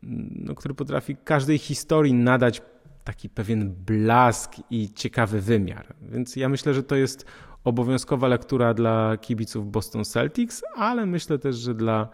[0.02, 2.62] no, który potrafi każdej historii nadać
[3.05, 5.94] taki pewien blask i ciekawy wymiar.
[6.02, 7.26] Więc ja myślę, że to jest
[7.64, 12.09] obowiązkowa lektura dla kibiców Boston Celtics, ale myślę też, że dla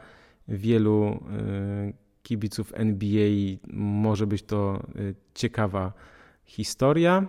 [0.49, 1.21] wielu
[1.89, 3.31] y, kibiców NBA
[3.73, 5.93] może być to y, ciekawa
[6.49, 7.27] historia.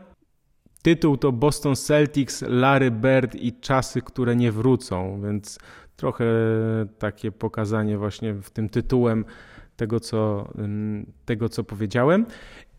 [0.81, 5.59] Tytuł to Boston Celtics, Larry Bird i czasy, które nie wrócą, więc
[5.95, 6.25] trochę
[6.99, 9.25] takie pokazanie właśnie w tym tytułem
[9.75, 10.49] tego, co,
[11.25, 12.25] tego, co powiedziałem.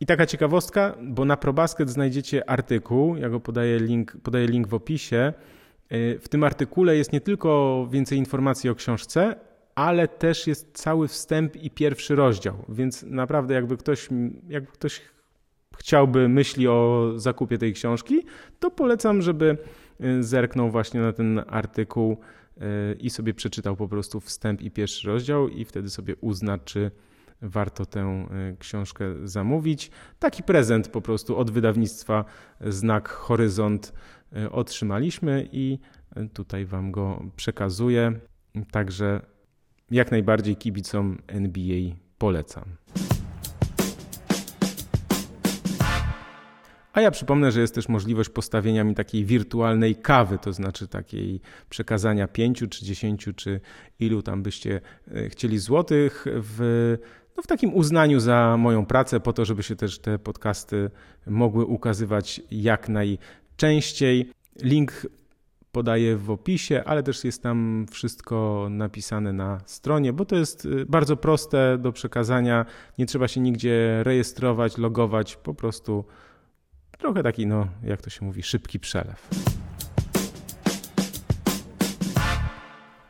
[0.00, 4.74] I taka ciekawostka, bo na ProBasket znajdziecie artykuł, ja go podaję link, podaję link w
[4.74, 5.32] opisie.
[5.92, 9.36] Y, w tym artykule jest nie tylko więcej informacji o książce,
[9.74, 14.08] ale też jest cały wstęp i pierwszy rozdział, więc naprawdę jakby ktoś,
[14.48, 15.00] jakby ktoś
[15.80, 18.22] chciałby myśli o zakupie tej książki,
[18.58, 19.58] to polecam, żeby
[20.00, 25.08] y, zerknął właśnie na ten artykuł y, i sobie przeczytał po prostu wstęp i pierwszy
[25.08, 26.90] rozdział i wtedy sobie uzna, czy
[27.42, 29.90] warto tę y, książkę zamówić.
[30.18, 32.24] Taki prezent po prostu od wydawnictwa
[32.60, 33.92] Znak Horyzont
[34.50, 35.78] otrzymaliśmy i
[36.32, 38.12] tutaj Wam go przekazuję.
[38.70, 39.20] Także
[39.90, 42.64] jak najbardziej kibicom NBA polecam.
[46.92, 51.40] A ja przypomnę, że jest też możliwość postawienia mi takiej wirtualnej kawy, to znaczy takiej
[51.68, 53.60] przekazania 5 czy 10 czy
[54.00, 54.80] ilu tam byście
[55.14, 56.96] e, chcieli złotych w,
[57.36, 60.90] no w takim uznaniu za moją pracę, po to, żeby się też te podcasty
[61.26, 64.30] mogły ukazywać jak najczęściej.
[64.62, 65.06] Link
[65.72, 70.86] podaję w opisie, ale też jest tam wszystko napisane na stronie, bo to jest y,
[70.86, 72.66] bardzo proste do przekazania.
[72.98, 76.04] Nie trzeba się nigdzie rejestrować, logować, po prostu
[77.00, 79.28] trochę taki, no, jak to się mówi, szybki przelew.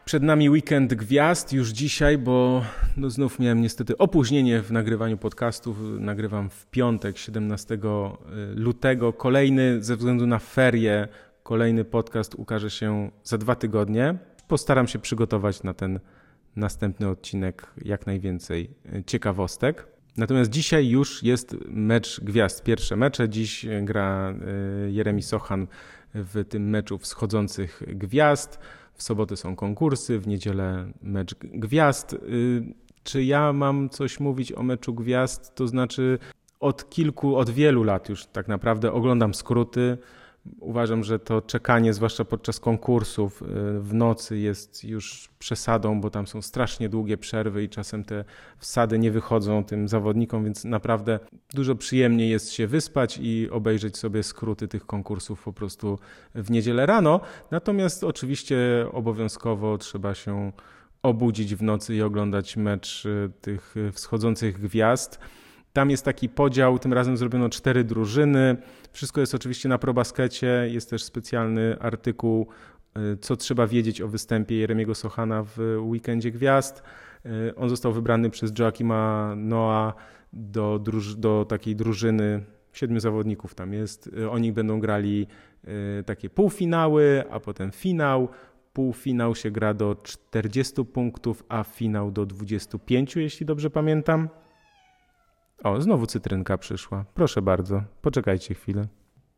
[0.05, 2.65] Przed nami weekend gwiazd już dzisiaj, bo
[2.97, 5.77] no znów miałem niestety opóźnienie w nagrywaniu podcastów.
[5.99, 7.79] Nagrywam w piątek, 17 y,
[8.55, 9.13] lutego.
[9.13, 11.09] Kolejny ze względu na ferie
[11.43, 14.15] Kolejny podcast ukaże się za dwa tygodnie.
[14.49, 16.01] Postaram się przygotować na ten
[16.57, 19.87] następny odcinek jak najwięcej e, ciekawostek.
[20.17, 22.63] Natomiast dzisiaj już jest mecz gwiazd.
[22.63, 23.29] Pierwsze mecze.
[23.29, 24.35] Dziś gra
[24.87, 25.67] e, Jeremi Sochan
[26.15, 28.59] w tym meczu wschodzących gwiazd.
[28.95, 32.15] W sobotę są konkursy, w niedzielę mecz gwiazd.
[32.15, 32.19] E,
[33.03, 35.55] czy ja mam coś mówić o meczu gwiazd?
[35.55, 36.19] To znaczy,
[36.61, 39.99] od kilku, od wielu lat już tak naprawdę oglądam skróty.
[40.61, 43.47] Uważam, że to czekanie, zwłaszcza podczas konkursów y,
[43.81, 48.25] w nocy, jest już przesadą, bo tam są strasznie długie przerwy i czasem te
[48.59, 51.19] wsady nie wychodzą tym zawodnikom, więc naprawdę
[51.55, 55.99] dużo przyjemniej jest się wyspać i obejrzeć sobie skróty tych konkursów po prostu
[56.35, 57.21] w niedzielę rano.
[57.51, 60.53] Natomiast oczywiście obowiązkowo trzeba się
[61.03, 65.19] obudzić w nocy i oglądać mecz y, tych wschodzących gwiazd.
[65.81, 68.57] Tam jest taki podział, tym razem zrobiono cztery drużyny.
[68.93, 72.47] Wszystko jest oczywiście na probaskecie, jest też specjalny artykuł,
[72.97, 76.83] y, co trzeba wiedzieć o występie Jeremiego Sochana w Weekendzie Gwiazd.
[77.27, 79.95] Y, on został wybrany przez Joachima Noa
[80.33, 84.07] do, druż- do takiej drużyny, siedmiu zawodników tam jest.
[84.07, 85.27] Y, oni będą grali
[86.07, 88.29] takie półfinały, a potem finał.
[88.73, 94.29] Półfinał się gra do 40 punktów, a finał do 25, jeśli dobrze pamiętam.
[95.65, 97.05] O, znowu cytrynka przyszła.
[97.15, 98.87] Proszę bardzo, poczekajcie chwilę.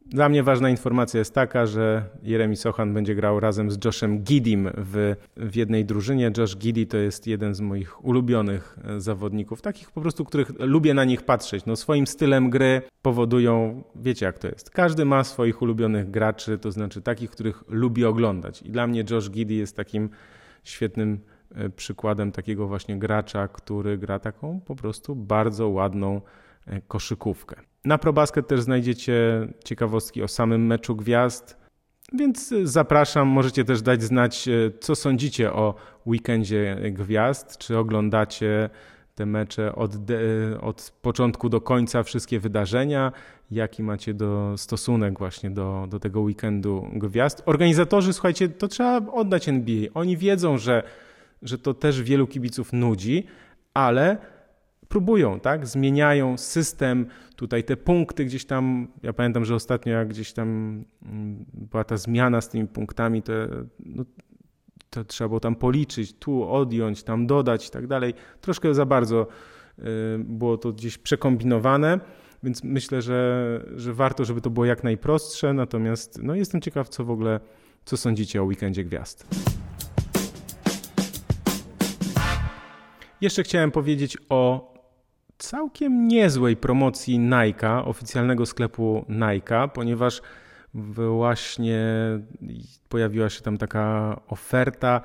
[0.06, 4.70] Dla mnie ważna informacja jest taka, że Jeremy Sochan będzie grał razem z Joshem Gidim
[4.76, 6.30] w, w jednej drużynie.
[6.38, 10.94] Josh Giddy to jest jeden z moich ulubionych e, zawodników, takich po prostu, których lubię
[10.94, 11.66] na nich patrzeć.
[11.66, 14.70] No, swoim stylem gry powodują, wiecie jak to jest.
[14.70, 18.62] Każdy ma swoich ulubionych graczy, to znaczy takich, których lubi oglądać.
[18.62, 20.10] I dla mnie Josh Giddy jest takim
[20.64, 21.20] świetnym
[21.76, 26.20] przykładem takiego właśnie gracza, który gra taką po prostu bardzo ładną
[26.66, 27.56] e, koszykówkę.
[27.84, 31.62] Na ProBasket też znajdziecie ciekawostki o samym meczu gwiazd.
[32.12, 34.48] Więc zapraszam, możecie też dać znać,
[34.80, 35.74] co sądzicie o
[36.06, 38.70] weekendzie gwiazd, czy oglądacie
[39.14, 39.92] te mecze od,
[40.60, 43.12] od początku do końca, wszystkie wydarzenia,
[43.50, 47.42] jaki macie do stosunek właśnie do, do tego weekendu gwiazd.
[47.46, 49.88] Organizatorzy, słuchajcie, to trzeba oddać NBA.
[49.94, 50.82] Oni wiedzą, że,
[51.42, 53.26] że to też wielu kibiców nudzi,
[53.74, 54.16] ale
[54.88, 55.66] próbują, tak?
[55.66, 60.48] Zmieniają system, tutaj te punkty gdzieś tam, ja pamiętam, że ostatnio jak gdzieś tam
[61.02, 63.32] mm, była ta zmiana z tymi punktami, to,
[63.78, 64.04] no,
[64.90, 68.14] to trzeba było tam policzyć, tu odjąć, tam dodać i tak dalej.
[68.40, 69.26] Troszkę za bardzo
[69.78, 69.82] y,
[70.18, 72.00] było to gdzieś przekombinowane,
[72.42, 77.04] więc myślę, że, że warto, żeby to było jak najprostsze, natomiast no, jestem ciekaw, co
[77.04, 77.40] w ogóle,
[77.84, 79.26] co sądzicie o Weekendzie Gwiazd.
[83.22, 84.72] Jeszcze chciałem powiedzieć o
[85.38, 90.22] całkiem niezłej promocji Nike, oficjalnego sklepu Nike, ponieważ
[90.74, 91.80] właśnie
[92.88, 95.00] pojawiła się tam taka oferta.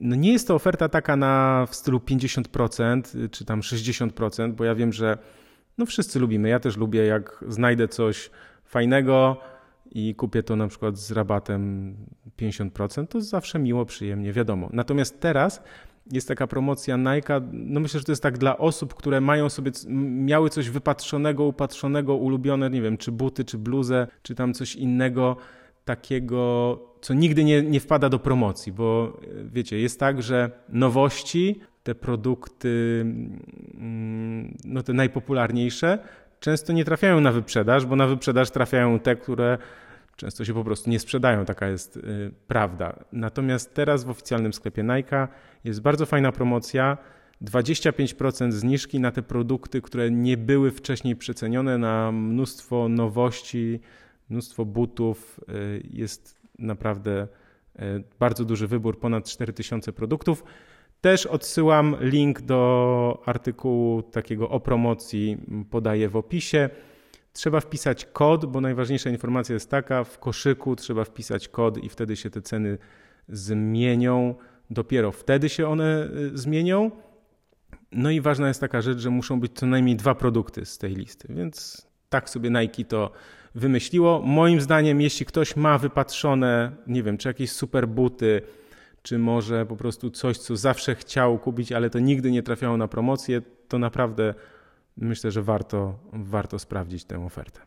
[0.00, 4.74] No nie jest to oferta taka na w stylu 50% czy tam 60%, bo ja
[4.74, 5.18] wiem, że
[5.78, 6.48] no wszyscy lubimy.
[6.48, 8.30] Ja też lubię, jak znajdę coś
[8.64, 9.36] fajnego
[9.90, 11.96] i kupię to na przykład z rabatem
[12.38, 14.68] 50%, to zawsze miło, przyjemnie, wiadomo.
[14.72, 15.62] Natomiast teraz
[16.12, 17.40] jest taka promocja Nike.
[17.52, 19.70] No myślę, że to jest tak dla osób, które mają sobie,
[20.24, 25.36] miały coś wypatrzonego, upatrzonego, ulubione, nie wiem, czy buty, czy bluzę, czy tam coś innego
[25.84, 31.94] takiego, co nigdy nie, nie wpada do promocji, bo wiecie, jest tak, że nowości, te
[31.94, 33.00] produkty,
[33.74, 35.98] mm, no te najpopularniejsze,
[36.40, 39.58] często nie trafiają na wyprzedaż, bo na wyprzedaż trafiają te, które
[40.20, 42.00] często się po prostu nie sprzedają, taka jest y,
[42.46, 43.04] prawda.
[43.12, 45.28] Natomiast teraz w oficjalnym sklepie Nike
[45.64, 46.98] jest bardzo fajna promocja.
[47.44, 53.80] 25% zniżki na te produkty, które nie były wcześniej przecenione, na mnóstwo nowości,
[54.30, 55.40] mnóstwo butów.
[55.48, 57.28] Y, jest naprawdę
[57.76, 60.44] y, bardzo duży wybór, ponad 4000 produktów.
[61.00, 65.38] Też odsyłam link do artykułu takiego o promocji,
[65.70, 66.70] podaję w opisie.
[67.32, 72.16] Trzeba wpisać kod, bo najważniejsza informacja jest taka: w koszyku trzeba wpisać kod i wtedy
[72.16, 72.78] się te ceny
[73.28, 74.34] zmienią.
[74.70, 76.90] Dopiero wtedy się one y, zmienią.
[77.92, 80.94] No i ważna jest taka rzecz, że muszą być co najmniej dwa produkty z tej
[80.94, 83.10] listy, więc tak sobie Nike to
[83.54, 84.22] wymyśliło.
[84.22, 88.42] Moim zdaniem, jeśli ktoś ma wypatrzone, nie wiem, czy jakieś super buty,
[89.02, 92.88] czy może po prostu coś, co zawsze chciał kupić, ale to nigdy nie trafiało na
[92.88, 94.34] promocję, to naprawdę
[95.00, 97.60] myślę, że warto, warto sprawdzić tę ofertę.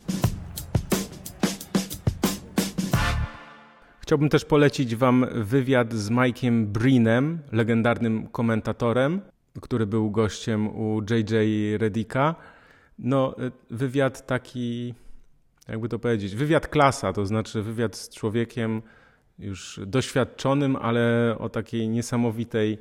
[4.00, 9.22] Chciałbym też polecić Wam wywiad z Mike'iem Breenem, legendarnym komentatorem,
[9.62, 12.36] który był gościem u JJ Redika.
[13.00, 13.36] No,
[13.69, 14.93] wywiad taki,
[15.67, 18.82] jakby to powiedzieć, wywiad klasa, to znaczy wywiad z człowiekiem
[19.39, 22.78] już doświadczonym, ale o takiej niesamowitej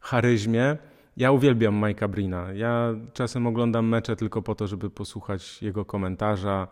[0.00, 0.76] charyzmie.
[1.16, 2.52] Ja uwielbiam Mike'a Brina.
[2.52, 6.68] Ja czasem oglądam mecze tylko po to, żeby posłuchać jego komentarza.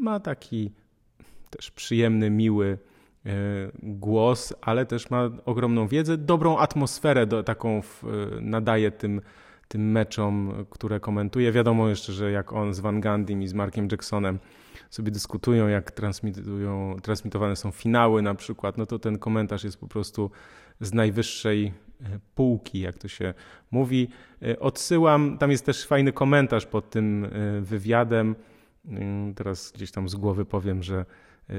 [0.00, 0.72] Ma taki
[1.50, 2.78] też przyjemny, miły
[3.26, 3.30] e,
[3.82, 9.20] głos, ale też ma ogromną wiedzę, dobrą atmosferę do, taką w, e, nadaje tym,
[9.68, 11.52] tym meczom, które komentuje.
[11.52, 14.38] Wiadomo jeszcze, że jak on z Van Gandhim i z Markiem Jacksonem
[14.90, 19.88] sobie dyskutują, jak transmitują, transmitowane są finały na przykład, no to ten komentarz jest po
[19.88, 20.30] prostu
[20.80, 21.72] z najwyższej
[22.34, 23.34] półki, jak to się
[23.70, 24.08] mówi.
[24.42, 28.34] E, odsyłam, tam jest też fajny komentarz pod tym e, wywiadem.
[29.36, 31.04] Teraz gdzieś tam z głowy powiem, że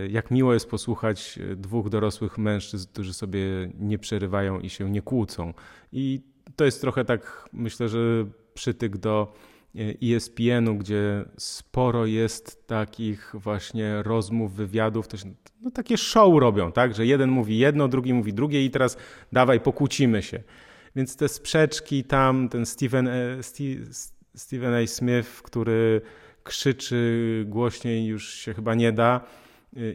[0.10, 3.40] jak miło jest posłuchać dwóch dorosłych mężczyzn, którzy sobie
[3.80, 5.54] nie przerywają i się nie kłócą.
[5.92, 6.22] I
[6.56, 9.34] to jest trochę tak, myślę, że przytyk do
[10.04, 15.22] ESPN-u, gdzie sporo jest takich właśnie rozmów, wywiadów, też
[15.62, 18.98] no, takie show robią, tak, że jeden mówi jedno, drugi mówi drugie i teraz
[19.32, 20.44] dawaj, pokłócimy się.
[20.96, 23.12] Więc te sprzeczki tam, ten Stephen, e,
[24.36, 24.88] Stephen A.
[24.88, 26.02] Smith, który
[26.44, 29.22] krzyczy głośniej już się chyba nie da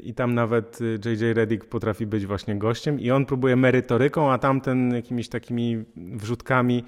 [0.03, 1.37] i tam nawet J.J.
[1.37, 6.85] Reddick potrafi być właśnie gościem i on próbuje merytoryką, a tamten jakimiś takimi wrzutkami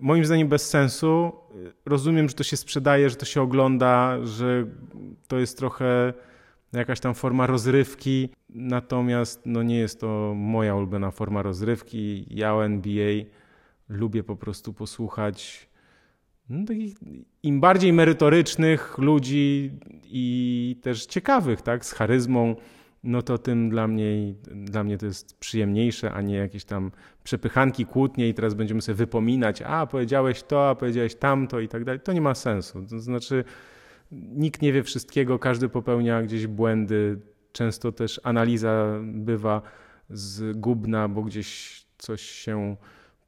[0.00, 1.32] moim zdaniem bez sensu.
[1.86, 4.66] Rozumiem, że to się sprzedaje, że to się ogląda, że
[5.28, 6.12] to jest trochę
[6.72, 12.26] jakaś tam forma rozrywki, natomiast no nie jest to moja ulubiona forma rozrywki.
[12.30, 13.14] Ja o NBA
[13.88, 15.68] lubię po prostu posłuchać
[16.48, 16.94] no, takich
[17.42, 19.70] im bardziej merytorycznych ludzi
[20.04, 22.56] i też ciekawych, tak, z charyzmą,
[23.04, 26.90] no to tym dla mnie, dla mnie to jest przyjemniejsze, a nie jakieś tam
[27.24, 31.84] przepychanki, kłótnie i teraz będziemy sobie wypominać, a powiedziałeś to, a powiedziałeś tamto i tak
[31.84, 32.00] dalej.
[32.00, 32.86] To nie ma sensu.
[32.90, 33.44] To znaczy
[34.12, 37.20] nikt nie wie wszystkiego, każdy popełnia gdzieś błędy.
[37.52, 39.62] często też analiza bywa
[40.10, 42.76] zgubna, bo gdzieś coś się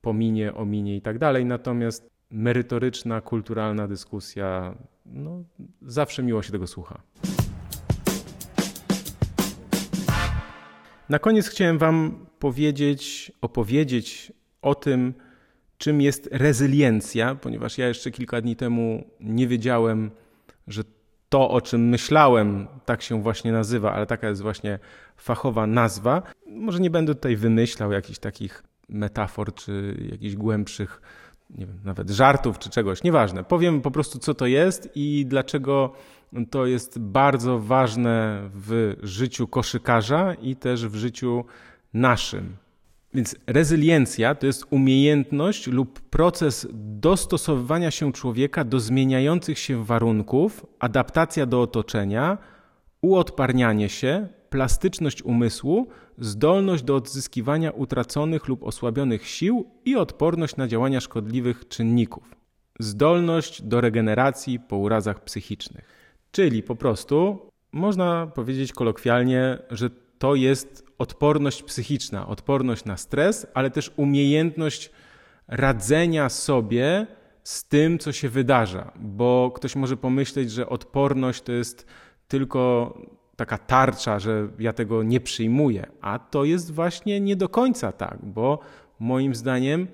[0.01, 1.45] pominie, ominie i tak dalej.
[1.45, 4.75] Natomiast merytoryczna, kulturalna dyskusja,
[5.07, 5.45] no,
[5.83, 7.03] zawsze miło się tego słucha.
[11.09, 15.15] Na koniec chciałem Wam powiedzieć, opowiedzieć o tym,
[15.79, 20.11] czym jest rezyliencja, ponieważ ja jeszcze kilka dni temu nie wiedziałem,
[20.67, 20.83] że
[21.29, 24.79] to, o czym myślałem, tak się właśnie nazywa, ale taka jest właśnie
[25.17, 26.23] fachowa nazwa.
[26.47, 31.01] Może nie będę tutaj wymyślał jakichś takich metafor czy jakichś głębszych,
[31.51, 33.45] nie wiem, nawet żartów czy czegoś, nieważne.
[33.45, 35.93] Powiem po prostu, co to jest i dlaczego
[36.51, 41.45] to jest bardzo ważne w życiu koszykarza i też w życiu
[41.95, 42.57] naszym.
[43.15, 51.47] Więc rezyliencja to jest umiejętność lub proces dostosowywania się człowieka do zmieniających się warunków, adaptacja
[51.47, 52.39] do otoczenia,
[53.03, 55.89] uodparnianie się, plastyczność umysłu,
[56.19, 62.35] zdolność do odzyskiwania utraconych lub osłabionych sił i odporność na działania szkodliwych czynników.
[62.79, 65.85] Zdolność do regeneracji po urazach psychicznych.
[66.31, 67.39] Czyli po prostu
[67.73, 74.91] można powiedzieć kolokwialnie, że to jest odporność psychiczna, odporność na stres, ale też umiejętność
[75.49, 77.07] radzenia sobie
[77.45, 81.87] z tym, co się wydarza, bo ktoś może pomyśleć, że odporność to jest
[82.29, 82.95] tylko
[83.37, 88.19] taka tarcza, że ja tego nie przyjmuję, a to jest właśnie nie do końca tak,
[88.23, 88.59] bo
[89.01, 89.87] moim zdaniem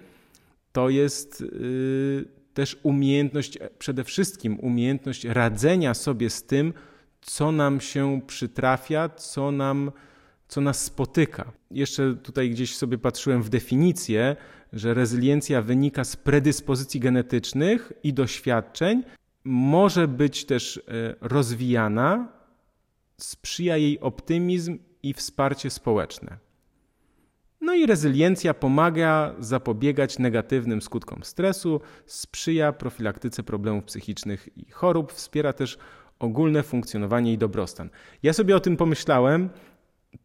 [0.72, 2.24] to jest yy,
[2.54, 6.72] też umiejętność, przede wszystkim umiejętność radzenia sobie z tym,
[7.20, 9.92] co nam się przytrafia, co nam
[10.48, 11.52] co nas spotyka.
[11.70, 14.36] Jeszcze tutaj gdzieś sobie patrzyłem w definicję,
[14.72, 19.02] że rezyliencja wynika z predyspozycji genetycznych i doświadczeń,
[19.44, 22.28] może być też e, rozwijana,
[23.20, 26.38] sprzyja jej optymizm i wsparcie społeczne.
[27.60, 35.52] No i rezyliencja pomaga zapobiegać negatywnym skutkom stresu, sprzyja profilaktyce problemów psychicznych i chorób, wspiera
[35.52, 35.78] też
[36.18, 37.90] ogólne funkcjonowanie i dobrostan.
[38.22, 39.50] Ja sobie o tym pomyślałem,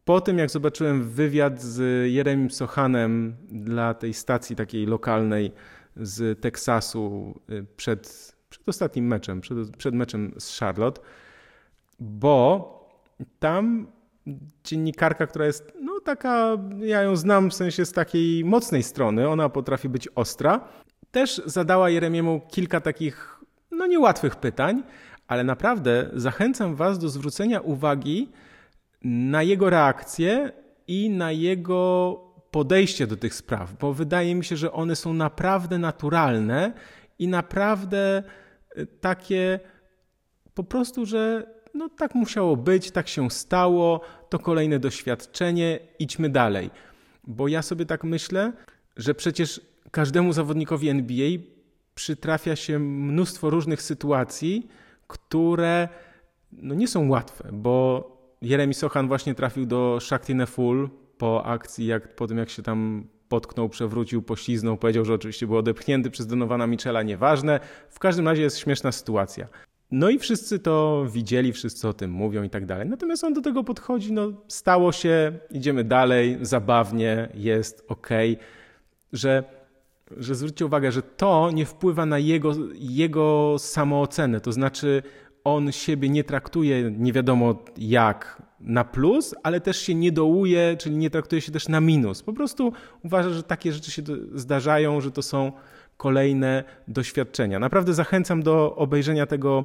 [0.04, 5.52] po tym, jak zobaczyłem wywiad z Jeremim Sochanem dla tej stacji takiej lokalnej
[5.96, 11.00] z Teksasu y, przed, przed ostatnim meczem, przed, przed meczem z Charlotte,
[12.00, 12.76] bo
[13.38, 13.86] tam
[14.64, 19.48] dziennikarka, która jest no taka, ja ją znam w sensie z takiej mocnej strony, ona
[19.48, 20.68] potrafi być ostra,
[21.10, 24.82] też zadała Jeremiemu kilka takich no niełatwych pytań,
[25.28, 28.28] ale naprawdę zachęcam Was do zwrócenia uwagi
[29.04, 30.52] na jego reakcję
[30.86, 35.78] i na jego podejście do tych spraw, bo wydaje mi się, że one są naprawdę
[35.78, 36.72] naturalne
[37.18, 38.22] i naprawdę
[38.78, 39.60] y, takie
[40.54, 41.46] po prostu, że
[41.76, 46.70] no tak musiało być, tak się stało, to kolejne doświadczenie, idźmy dalej.
[47.24, 48.52] Bo ja sobie tak myślę,
[48.96, 49.60] że przecież
[49.90, 51.28] każdemu zawodnikowi NBA
[51.94, 54.68] przytrafia się mnóstwo różnych sytuacji,
[55.06, 55.88] które
[56.52, 62.16] no nie są łatwe, bo Jeremy Sochan właśnie trafił do Shakti Full po akcji, jak,
[62.16, 66.66] po tym jak się tam potknął, przewrócił, pośliznął, powiedział, że oczywiście był odepchnięty przez Donowana
[66.66, 67.60] Michela, nieważne.
[67.90, 69.48] W każdym razie jest śmieszna sytuacja.
[69.90, 72.88] No i wszyscy to widzieli, wszyscy o tym mówią i tak dalej.
[72.88, 78.08] Natomiast on do tego podchodzi, no stało się, idziemy dalej, zabawnie, jest ok,
[79.12, 79.44] że,
[80.16, 85.02] że zwróćcie uwagę, że to nie wpływa na jego, jego samoocenę, to znaczy
[85.44, 90.96] on siebie nie traktuje nie wiadomo jak na plus, ale też się nie dołuje, czyli
[90.96, 92.22] nie traktuje się też na minus.
[92.22, 92.72] Po prostu
[93.04, 94.02] uważa, że takie rzeczy się
[94.34, 95.52] zdarzają, że to są
[95.96, 97.58] kolejne doświadczenia.
[97.58, 99.64] Naprawdę zachęcam do obejrzenia tego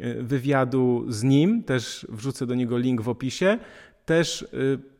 [0.00, 3.58] e, wywiadu z nim, też wrzucę do niego link w opisie.
[4.04, 4.46] Też e,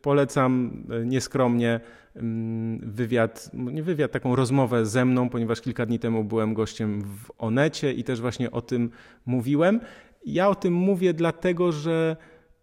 [0.01, 1.79] polecam e, nieskromnie
[2.15, 7.31] mm, wywiad, nie wywiad, taką rozmowę ze mną, ponieważ kilka dni temu byłem gościem w
[7.37, 8.91] Onecie i też właśnie o tym
[9.25, 9.79] mówiłem.
[10.25, 12.17] Ja o tym mówię dlatego, że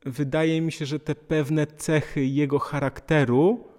[0.07, 3.70] wydaje mi się, że te pewne cechy jego charakteru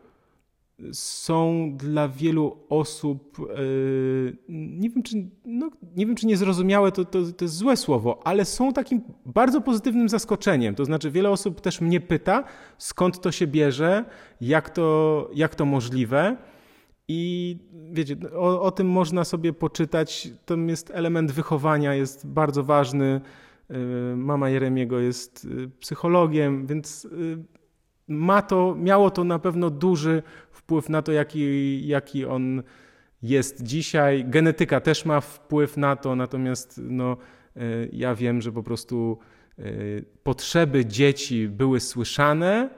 [0.92, 5.16] są dla wielu osób, yy, nie wiem czy,
[5.46, 9.62] no, nie wiem, czy niezrozumiałe to, to, to jest złe słowo, ale są takim bardzo
[9.62, 10.76] pozytywnym zaskoczeniem.
[10.76, 12.44] To znaczy, wiele osób też mnie pyta,
[12.78, 14.06] skąd to się bierze,
[14.42, 16.38] jak to, jak to możliwe.
[17.08, 17.58] I
[17.92, 20.30] wiecie, o, o tym można sobie poczytać.
[20.46, 23.22] To jest element wychowania, jest bardzo ważny
[23.72, 27.08] Y, mama Jeremiego jest y, psychologiem, więc
[28.08, 30.24] ma to, miało to na pewno duży
[30.62, 32.64] wpływ na to, jaki, jaki on
[33.24, 34.26] jest dzisiaj.
[34.26, 37.18] Genetyka też ma wpływ na to, natomiast no,
[37.92, 39.20] ja wiem, że po prostu
[40.24, 42.70] potrzeby dzieci były słyszane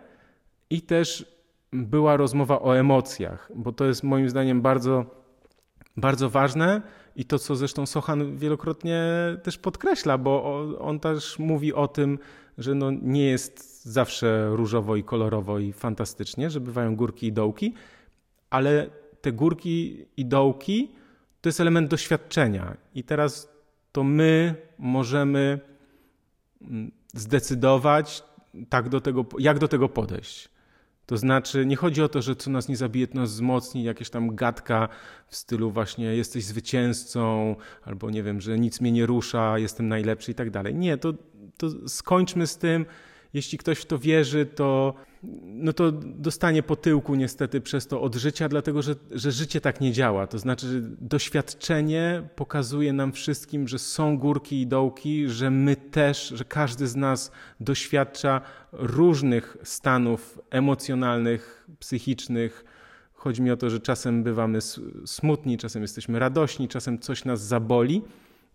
[0.69, 1.25] i też
[1.71, 5.05] była rozmowa o emocjach, bo to jest moim zdaniem bardzo,
[5.97, 6.81] bardzo ważne
[7.15, 9.03] i to, co zresztą Sochan wielokrotnie
[9.43, 12.19] też podkreśla, bo on też mówi o tym,
[12.57, 17.73] że no nie jest zawsze różowo i kolorowo i fantastycznie, że bywają górki i dołki,
[18.49, 18.89] ale
[19.21, 20.91] te górki i dołki
[21.41, 22.77] to jest element doświadczenia.
[22.95, 23.49] I teraz
[23.91, 25.59] to my możemy
[26.61, 28.23] mm, zdecydować,
[28.69, 30.49] tak do tego, jak do tego podejść.
[31.05, 34.09] To znaczy, nie chodzi o to, że co nas nie zabije, to nas wzmocni, jakieś
[34.09, 34.89] tam gadka
[35.27, 37.55] w stylu właśnie jesteś zwycięzcą,
[37.85, 40.75] albo nie wiem, że nic mnie nie rusza, jestem najlepszy i tak dalej.
[40.75, 41.13] Nie, to,
[41.57, 42.85] to skończmy z tym,
[43.33, 44.93] jeśli ktoś w to wierzy, to,
[45.43, 49.81] no to dostanie po tyłku niestety przez to od życia, dlatego że, że życie tak
[49.81, 50.27] nie działa.
[50.27, 56.27] To znaczy, że doświadczenie pokazuje nam wszystkim, że są górki i dołki, że my też,
[56.27, 62.65] że każdy z nas doświadcza różnych stanów emocjonalnych, psychicznych.
[63.13, 64.59] Chodzi mi o to, że czasem bywamy
[65.05, 68.01] smutni, czasem jesteśmy radośni, czasem coś nas zaboli.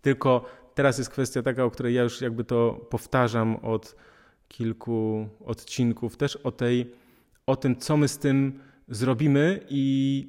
[0.01, 3.95] Tylko teraz jest kwestia taka, o której ja już jakby to powtarzam od
[4.49, 6.91] kilku odcinków też o, tej,
[7.45, 10.27] o tym, co my z tym zrobimy i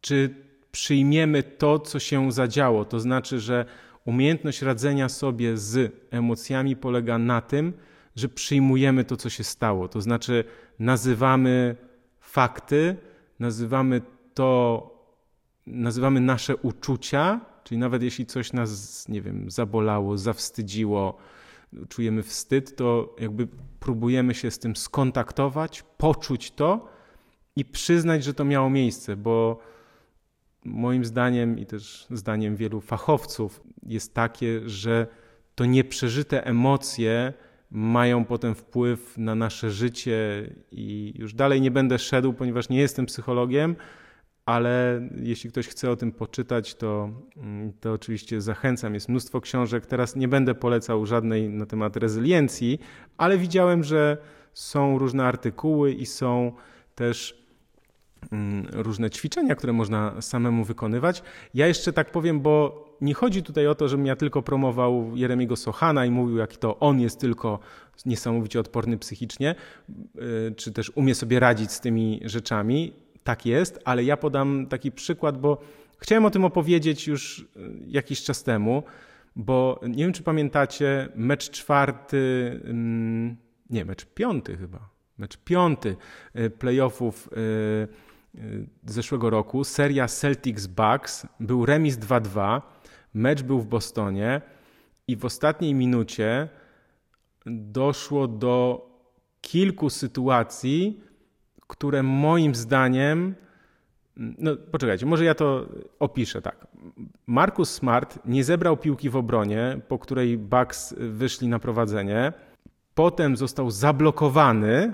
[0.00, 0.34] czy
[0.72, 2.84] przyjmiemy to, co się zadziało.
[2.84, 3.64] To znaczy, że
[4.04, 7.72] umiejętność radzenia sobie z emocjami polega na tym,
[8.16, 9.88] że przyjmujemy to, co się stało.
[9.88, 10.44] To znaczy,
[10.78, 11.76] nazywamy
[12.20, 12.96] fakty,
[13.38, 14.02] nazywamy
[14.34, 14.90] to,
[15.66, 21.18] nazywamy nasze uczucia, czyli nawet jeśli coś nas, nie wiem, zabolało, zawstydziło,
[21.88, 23.48] czujemy wstyd, to jakby
[23.80, 26.88] próbujemy się z tym skontaktować, poczuć to
[27.56, 29.58] i przyznać, że to miało miejsce, bo
[30.64, 35.06] moim zdaniem i też zdaniem wielu fachowców jest takie, że
[35.54, 37.32] to nieprzeżyte emocje
[37.70, 43.06] mają potem wpływ na nasze życie i już dalej nie będę szedł, ponieważ nie jestem
[43.06, 43.76] psychologiem,
[44.46, 48.94] ale jeśli ktoś chce o tym poczytać, to, mm, to oczywiście zachęcam.
[48.94, 49.86] Jest mnóstwo książek.
[49.86, 52.78] Teraz nie będę polecał żadnej na temat rezyliencji,
[53.16, 54.16] ale widziałem, że
[54.54, 56.52] są różne artykuły i są
[56.94, 57.44] też
[58.32, 61.22] mm, różne ćwiczenia, które można samemu wykonywać.
[61.54, 65.56] Ja jeszcze tak powiem, bo nie chodzi tutaj o to, żebym ja tylko promował Jeremiego
[65.56, 67.58] Sochana i mówił, jaki to on jest tylko
[68.06, 69.54] niesamowicie odporny psychicznie,
[70.48, 74.92] y, czy też umie sobie radzić z tymi rzeczami tak jest, ale ja podam taki
[74.92, 75.60] przykład, bo
[75.98, 78.82] chciałem o tym opowiedzieć już e, jakiś czas temu,
[79.36, 82.60] bo nie wiem, czy pamiętacie, mecz czwarty,
[83.70, 85.96] nie, mecz piąty chyba, mecz piąty
[86.34, 87.86] e, playoffów e,
[88.84, 92.62] zeszłego roku, seria Celtics-Bucks, był remis 2-2,
[93.14, 94.40] mecz był w Bostonie
[95.08, 96.48] i w ostatniej minucie
[97.46, 98.86] doszło do
[99.40, 101.00] kilku sytuacji,
[101.74, 103.34] które moim zdaniem.
[104.16, 105.66] No, poczekajcie, może ja to
[105.98, 106.66] opiszę tak.
[107.26, 112.32] Markus Smart nie zebrał piłki w obronie, po której Bucks wyszli na prowadzenie.
[112.94, 114.92] Potem został zablokowany.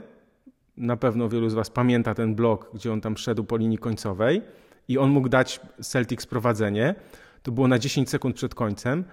[0.77, 4.43] Na pewno wielu z Was pamięta ten blok, gdzie on tam szedł po linii końcowej
[4.89, 6.95] i on mógł dać Celtics prowadzenie.
[7.43, 9.05] To było na 10 sekund przed końcem.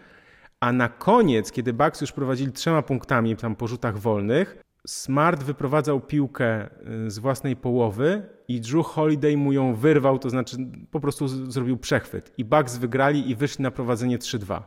[0.59, 4.57] A na koniec, kiedy Bucks już prowadzili trzema punktami tam po rzutach wolnych,
[4.88, 6.69] Smart wyprowadzał piłkę
[7.05, 10.57] y, z własnej połowy i Drew Holiday mu ją wyrwał, to znaczy
[10.91, 12.33] po prostu zrobił przechwyt.
[12.38, 14.61] I Bucks wygrali i wyszli na prowadzenie 3-2.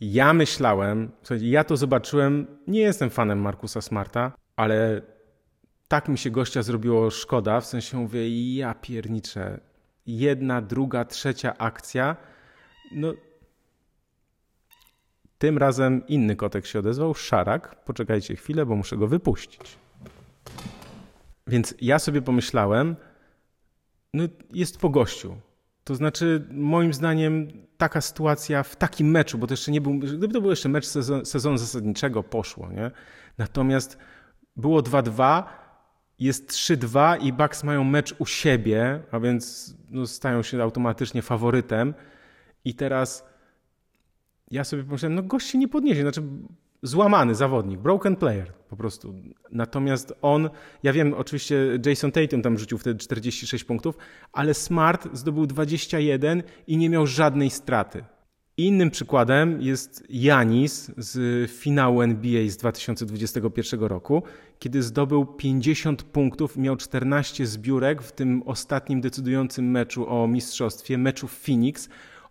[0.00, 1.10] Ja myślałem,
[1.40, 5.02] ja to zobaczyłem, nie jestem fanem Markusa Smarta, ale
[5.88, 9.60] tak mi się gościa zrobiło szkoda, w sensie mówię, ja pierniczę,
[10.06, 12.16] jedna, druga, trzecia akcja,
[12.92, 13.14] no
[15.46, 17.84] tym razem inny kotek się odezwał, szarak.
[17.84, 19.78] Poczekajcie chwilę, bo muszę go wypuścić.
[21.46, 22.96] Więc ja sobie pomyślałem,
[24.14, 25.36] no jest po gościu.
[25.84, 30.28] To znaczy, moim zdaniem, taka sytuacja w takim meczu, bo to jeszcze nie był, gdyby
[30.28, 32.90] to był jeszcze mecz sezon, sezonu zasadniczego, poszło, nie?
[33.38, 33.98] Natomiast
[34.56, 35.42] było 2-2,
[36.18, 41.94] jest 3-2 i Bucks mają mecz u siebie, a więc no, stają się automatycznie faworytem.
[42.64, 43.35] I teraz
[44.50, 46.22] ja sobie pomyślałem, no gość się nie podniesie, znaczy
[46.82, 49.14] złamany zawodnik, broken player po prostu.
[49.52, 50.50] Natomiast on,
[50.82, 53.96] ja wiem, oczywiście Jason Tatum tam rzucił wtedy 46 punktów,
[54.32, 58.04] ale Smart zdobył 21 i nie miał żadnej straty.
[58.58, 64.22] Innym przykładem jest Janis z finału NBA z 2021 roku,
[64.58, 71.28] kiedy zdobył 50 punktów, miał 14 zbiórek w tym ostatnim decydującym meczu o mistrzostwie, meczu
[71.28, 71.88] Phoenix.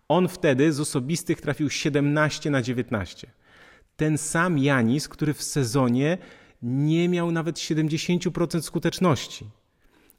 [0.08, 3.26] On wtedy z osobistych trafił 17 na 19.
[3.96, 6.18] ten sam Janis, który w sezonie
[6.62, 9.46] nie miał nawet 70% skuteczności.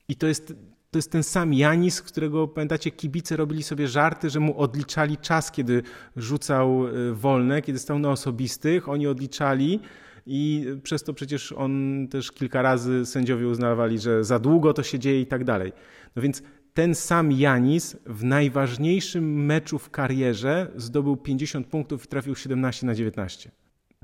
[0.07, 0.53] I to jest,
[0.91, 5.51] to jest ten sam Janis, którego pamiętacie, kibice robili sobie żarty, że mu odliczali czas,
[5.51, 5.83] kiedy
[6.15, 8.89] rzucał e, wolne, kiedy stał na osobistych.
[8.89, 9.79] Oni odliczali
[10.25, 14.99] i przez to przecież on też kilka razy sędziowie uznawali, że za długo to się
[14.99, 15.73] dzieje i tak dalej.
[16.15, 16.43] No więc
[16.77, 22.95] ten sam Janis w najważniejszym meczu w karierze zdobył 50 punktów i trafił 17 na
[22.95, 23.51] 19.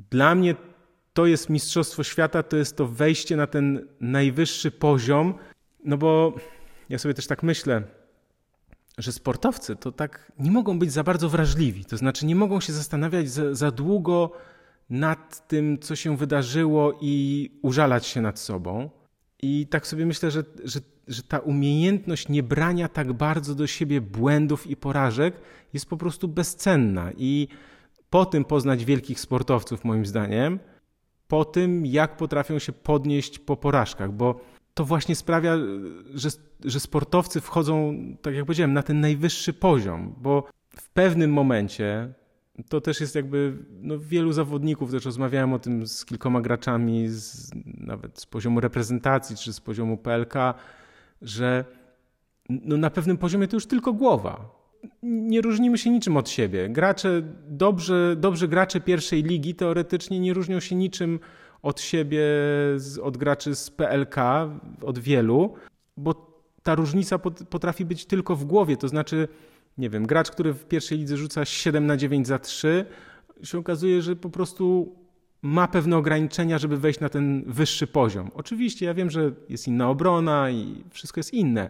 [0.10, 0.56] Dla mnie
[1.14, 5.34] to jest Mistrzostwo Świata, to jest to wejście na ten najwyższy poziom,
[5.86, 6.36] no bo
[6.90, 7.84] ja sobie też tak myślę,
[8.98, 12.74] że sportowcy to tak nie mogą być za bardzo wrażliwi, to znaczy nie mogą się
[12.74, 14.32] zastanawiać za, za długo
[14.90, 18.90] nad tym, co się wydarzyło i użalać się nad sobą.
[19.44, 24.02] I tak sobie myślę, że, że, że ta umiejętność nie brania tak bardzo do siebie
[24.02, 25.42] błędów i porażek
[25.74, 27.12] jest po prostu bezcenna.
[27.18, 27.48] I
[28.10, 30.60] po tym poznać wielkich sportowców, moim zdaniem,
[31.28, 34.40] po tym, jak potrafią się podnieść po porażkach, bo
[34.74, 35.58] to właśnie sprawia,
[36.14, 36.30] że,
[36.66, 42.14] że sportowcy wchodzą, tak jak powiedziałem, na ten najwyższy poziom, bo w pewnym momencie
[42.70, 47.52] to też jest jakby, no wielu zawodników, też rozmawiałem o tym z kilkoma graczami, z,
[47.86, 50.34] nawet z poziomu reprezentacji czy z poziomu PLK,
[51.22, 51.66] że
[52.50, 54.64] no na pewnym poziomie to już tylko głowa
[55.04, 56.70] nie różnimy się niczym od siebie.
[56.70, 61.20] Gracze, dobrze, dobrzy gracze pierwszej ligi teoretycznie nie różnią się niczym
[61.62, 62.24] od siebie,
[63.02, 64.16] od graczy z PLK,
[64.82, 65.54] od wielu,
[65.98, 67.20] bo ta różnica
[67.50, 68.78] potrafi być tylko w głowie.
[68.78, 69.28] To znaczy,
[69.78, 72.86] nie wiem, gracz, który w pierwszej lidze rzuca 7 na 9 za 3,
[73.44, 74.96] się okazuje, że po prostu
[75.44, 78.32] ma pewne ograniczenia, żeby wejść na ten wyższy poziom.
[78.34, 81.70] Oczywiście ja wiem, że jest inna obrona i wszystko jest inne,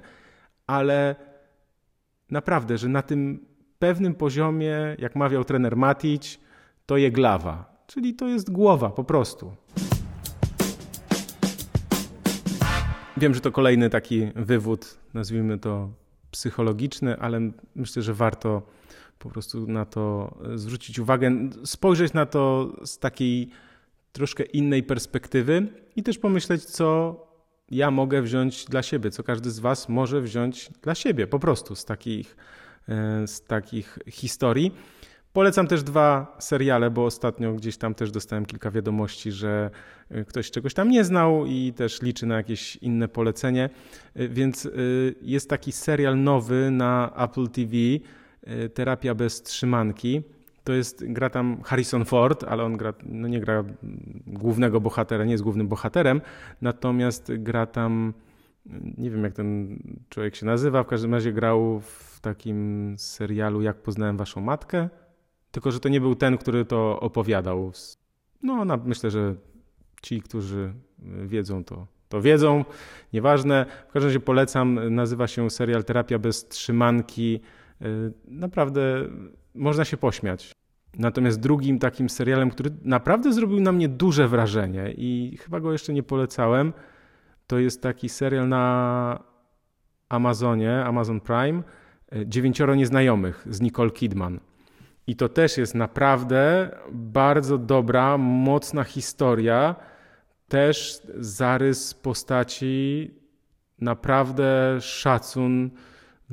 [0.67, 1.15] ale
[2.32, 3.45] naprawdę, że na tym
[3.80, 6.39] pewnym poziomie, jak mawiał trener Matic,
[6.86, 9.55] to je glawa, czyli to jest głowa po prostu.
[13.17, 15.89] Wiem, że to kolejny taki wywód, nazwijmy to
[16.32, 18.61] psychologiczny, ale myślę, że warto
[19.24, 23.49] po prostu na to zwrócić uwagę, spojrzeć na to z takiej
[24.11, 27.17] troszkę innej perspektywy i też pomyśleć, co
[27.71, 31.76] ja mogę wziąć dla siebie, co każdy z Was może wziąć dla siebie, po prostu
[31.76, 32.36] z takich,
[32.89, 34.71] e, z takich historii.
[35.34, 39.69] Polecam też dwa seriale, bo ostatnio gdzieś tam też dostałem kilka wiadomości, że
[40.09, 43.69] e, ktoś czegoś tam nie znał i też liczy na jakieś inne polecenie.
[44.15, 44.69] E, więc
[45.21, 47.71] jest taki serial nowy na Apple TV,
[48.74, 50.22] Terapia bez trzymanki.
[50.64, 53.64] To jest, gra tam Harrison Ford, ale on gra, no nie gra
[54.28, 56.22] głównego bohatera, nie jest głównym bohaterem,
[56.62, 58.14] natomiast gra tam,
[58.98, 59.80] nie wiem jak ten
[60.10, 64.89] człowiek się nazywa, w każdym razie grał w takim serialu Jak poznałem waszą matkę,
[65.52, 67.72] tylko że to nie był ten, który to opowiadał.
[68.44, 69.36] No, na, myślę, że
[70.02, 70.74] ci, którzy
[71.26, 72.66] wiedzą, to, to wiedzą,
[73.14, 73.66] nieważne.
[73.89, 77.39] W każdym razie polecam, nazywa się serial Terapia bez trzymanki.
[77.82, 78.82] Y, naprawdę
[79.55, 80.51] można się pośmiać.
[80.97, 85.93] Natomiast drugim takim serialem, który naprawdę zrobił na mnie duże wrażenie i chyba go jeszcze
[85.93, 86.74] nie polecałem,
[87.47, 89.24] to jest taki serial na
[90.09, 91.63] Amazonie, Amazon Prime,
[92.11, 94.39] e, Dziewięcioro Nieznajomych z Nicole Kidman.
[95.07, 99.76] I to też jest naprawdę bardzo dobra, mocna historia,
[100.47, 103.11] też zarys postaci,
[103.80, 105.71] naprawdę szacun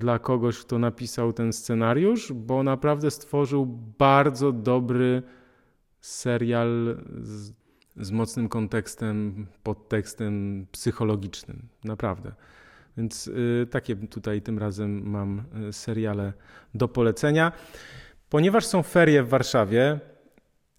[0.01, 3.67] dla kogoś, kto napisał ten scenariusz, bo naprawdę stworzył
[3.99, 5.23] bardzo dobry
[6.01, 7.53] serial z,
[7.97, 11.69] z mocnym kontekstem, podtekstem psychologicznym.
[11.85, 12.33] Naprawdę.
[12.97, 16.33] Więc y, takie tutaj tym razem mam y, seriale
[16.75, 17.53] do polecenia.
[18.29, 20.01] Ponieważ są ferie w Warszawie,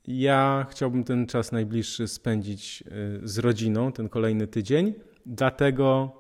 [0.08, 2.84] ja chciałbym ten czas najbliższy spędzić
[3.24, 4.94] y, z rodziną, ten kolejny tydzień.
[5.26, 6.12] Dlatego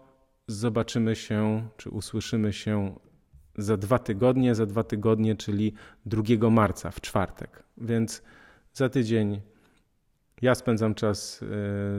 [0.47, 2.95] zobaczymy się, czy usłyszymy się
[3.57, 5.73] za dwa tygodnie, za dwa tygodnie, czyli
[6.05, 7.63] 2 marca, w czwartek.
[7.77, 8.23] Więc
[8.73, 9.41] za tydzień
[10.41, 11.45] ja spędzam czas e,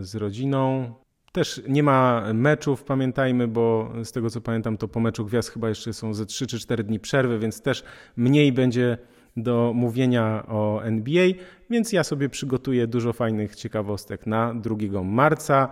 [0.02, 0.94] z rodziną.
[1.32, 5.68] Też nie ma meczów, pamiętajmy, bo z tego co pamiętam, to po meczu gwiazd chyba
[5.68, 7.84] jeszcze są ze 3 czy 4 dni przerwy, więc też
[8.16, 8.98] mniej będzie
[9.36, 11.26] do mówienia o NBA,
[11.70, 15.68] więc ja sobie przygotuję dużo fajnych ciekawostek na 2 marca.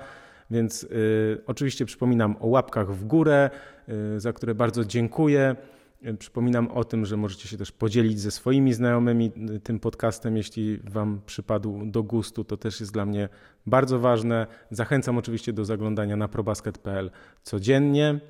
[0.50, 3.50] Więc y, oczywiście przypominam o łapkach w górę,
[4.16, 5.56] y, za które bardzo dziękuję.
[6.06, 9.32] Y, przypominam o tym, że możecie się też podzielić ze swoimi znajomymi
[9.62, 13.28] tym podcastem, jeśli Wam przypadł do gustu, to też jest dla mnie
[13.66, 14.46] bardzo ważne.
[14.70, 17.10] Zachęcam oczywiście do zaglądania na probasket.pl
[17.42, 18.20] codziennie.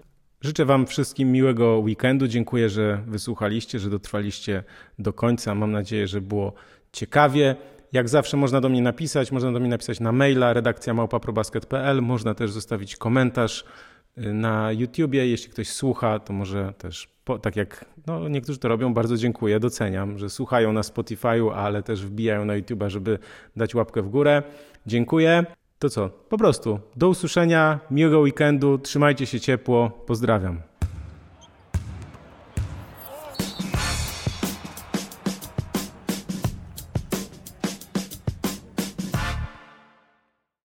[0.41, 2.29] Życzę Wam wszystkim miłego weekendu.
[2.29, 4.65] Dziękuję, że wysłuchaliście, że dotrwaliście
[4.99, 5.55] do końca.
[5.55, 6.53] Mam nadzieję, że było
[6.93, 7.57] ciekawie.
[7.93, 12.35] Jak zawsze można do mnie napisać, można do mnie napisać na maila redakcja małpaprobasket.pl, można
[12.35, 13.65] też zostawić komentarz
[14.19, 15.27] y, na YouTubie.
[15.27, 19.61] Jeśli ktoś słucha, to może też, po, tak jak no, niektórzy to robią, bardzo dziękuję,
[19.61, 23.19] doceniam, że słuchają na Spotify'u, ale też wbijają na YouTube'a, żeby
[23.57, 24.43] dać łapkę w górę.
[24.87, 25.45] Dziękuję.
[25.79, 26.09] To co?
[26.09, 30.70] Po prostu do usłyszenia, miłego weekendu, trzymajcie się ciepło, pozdrawiam.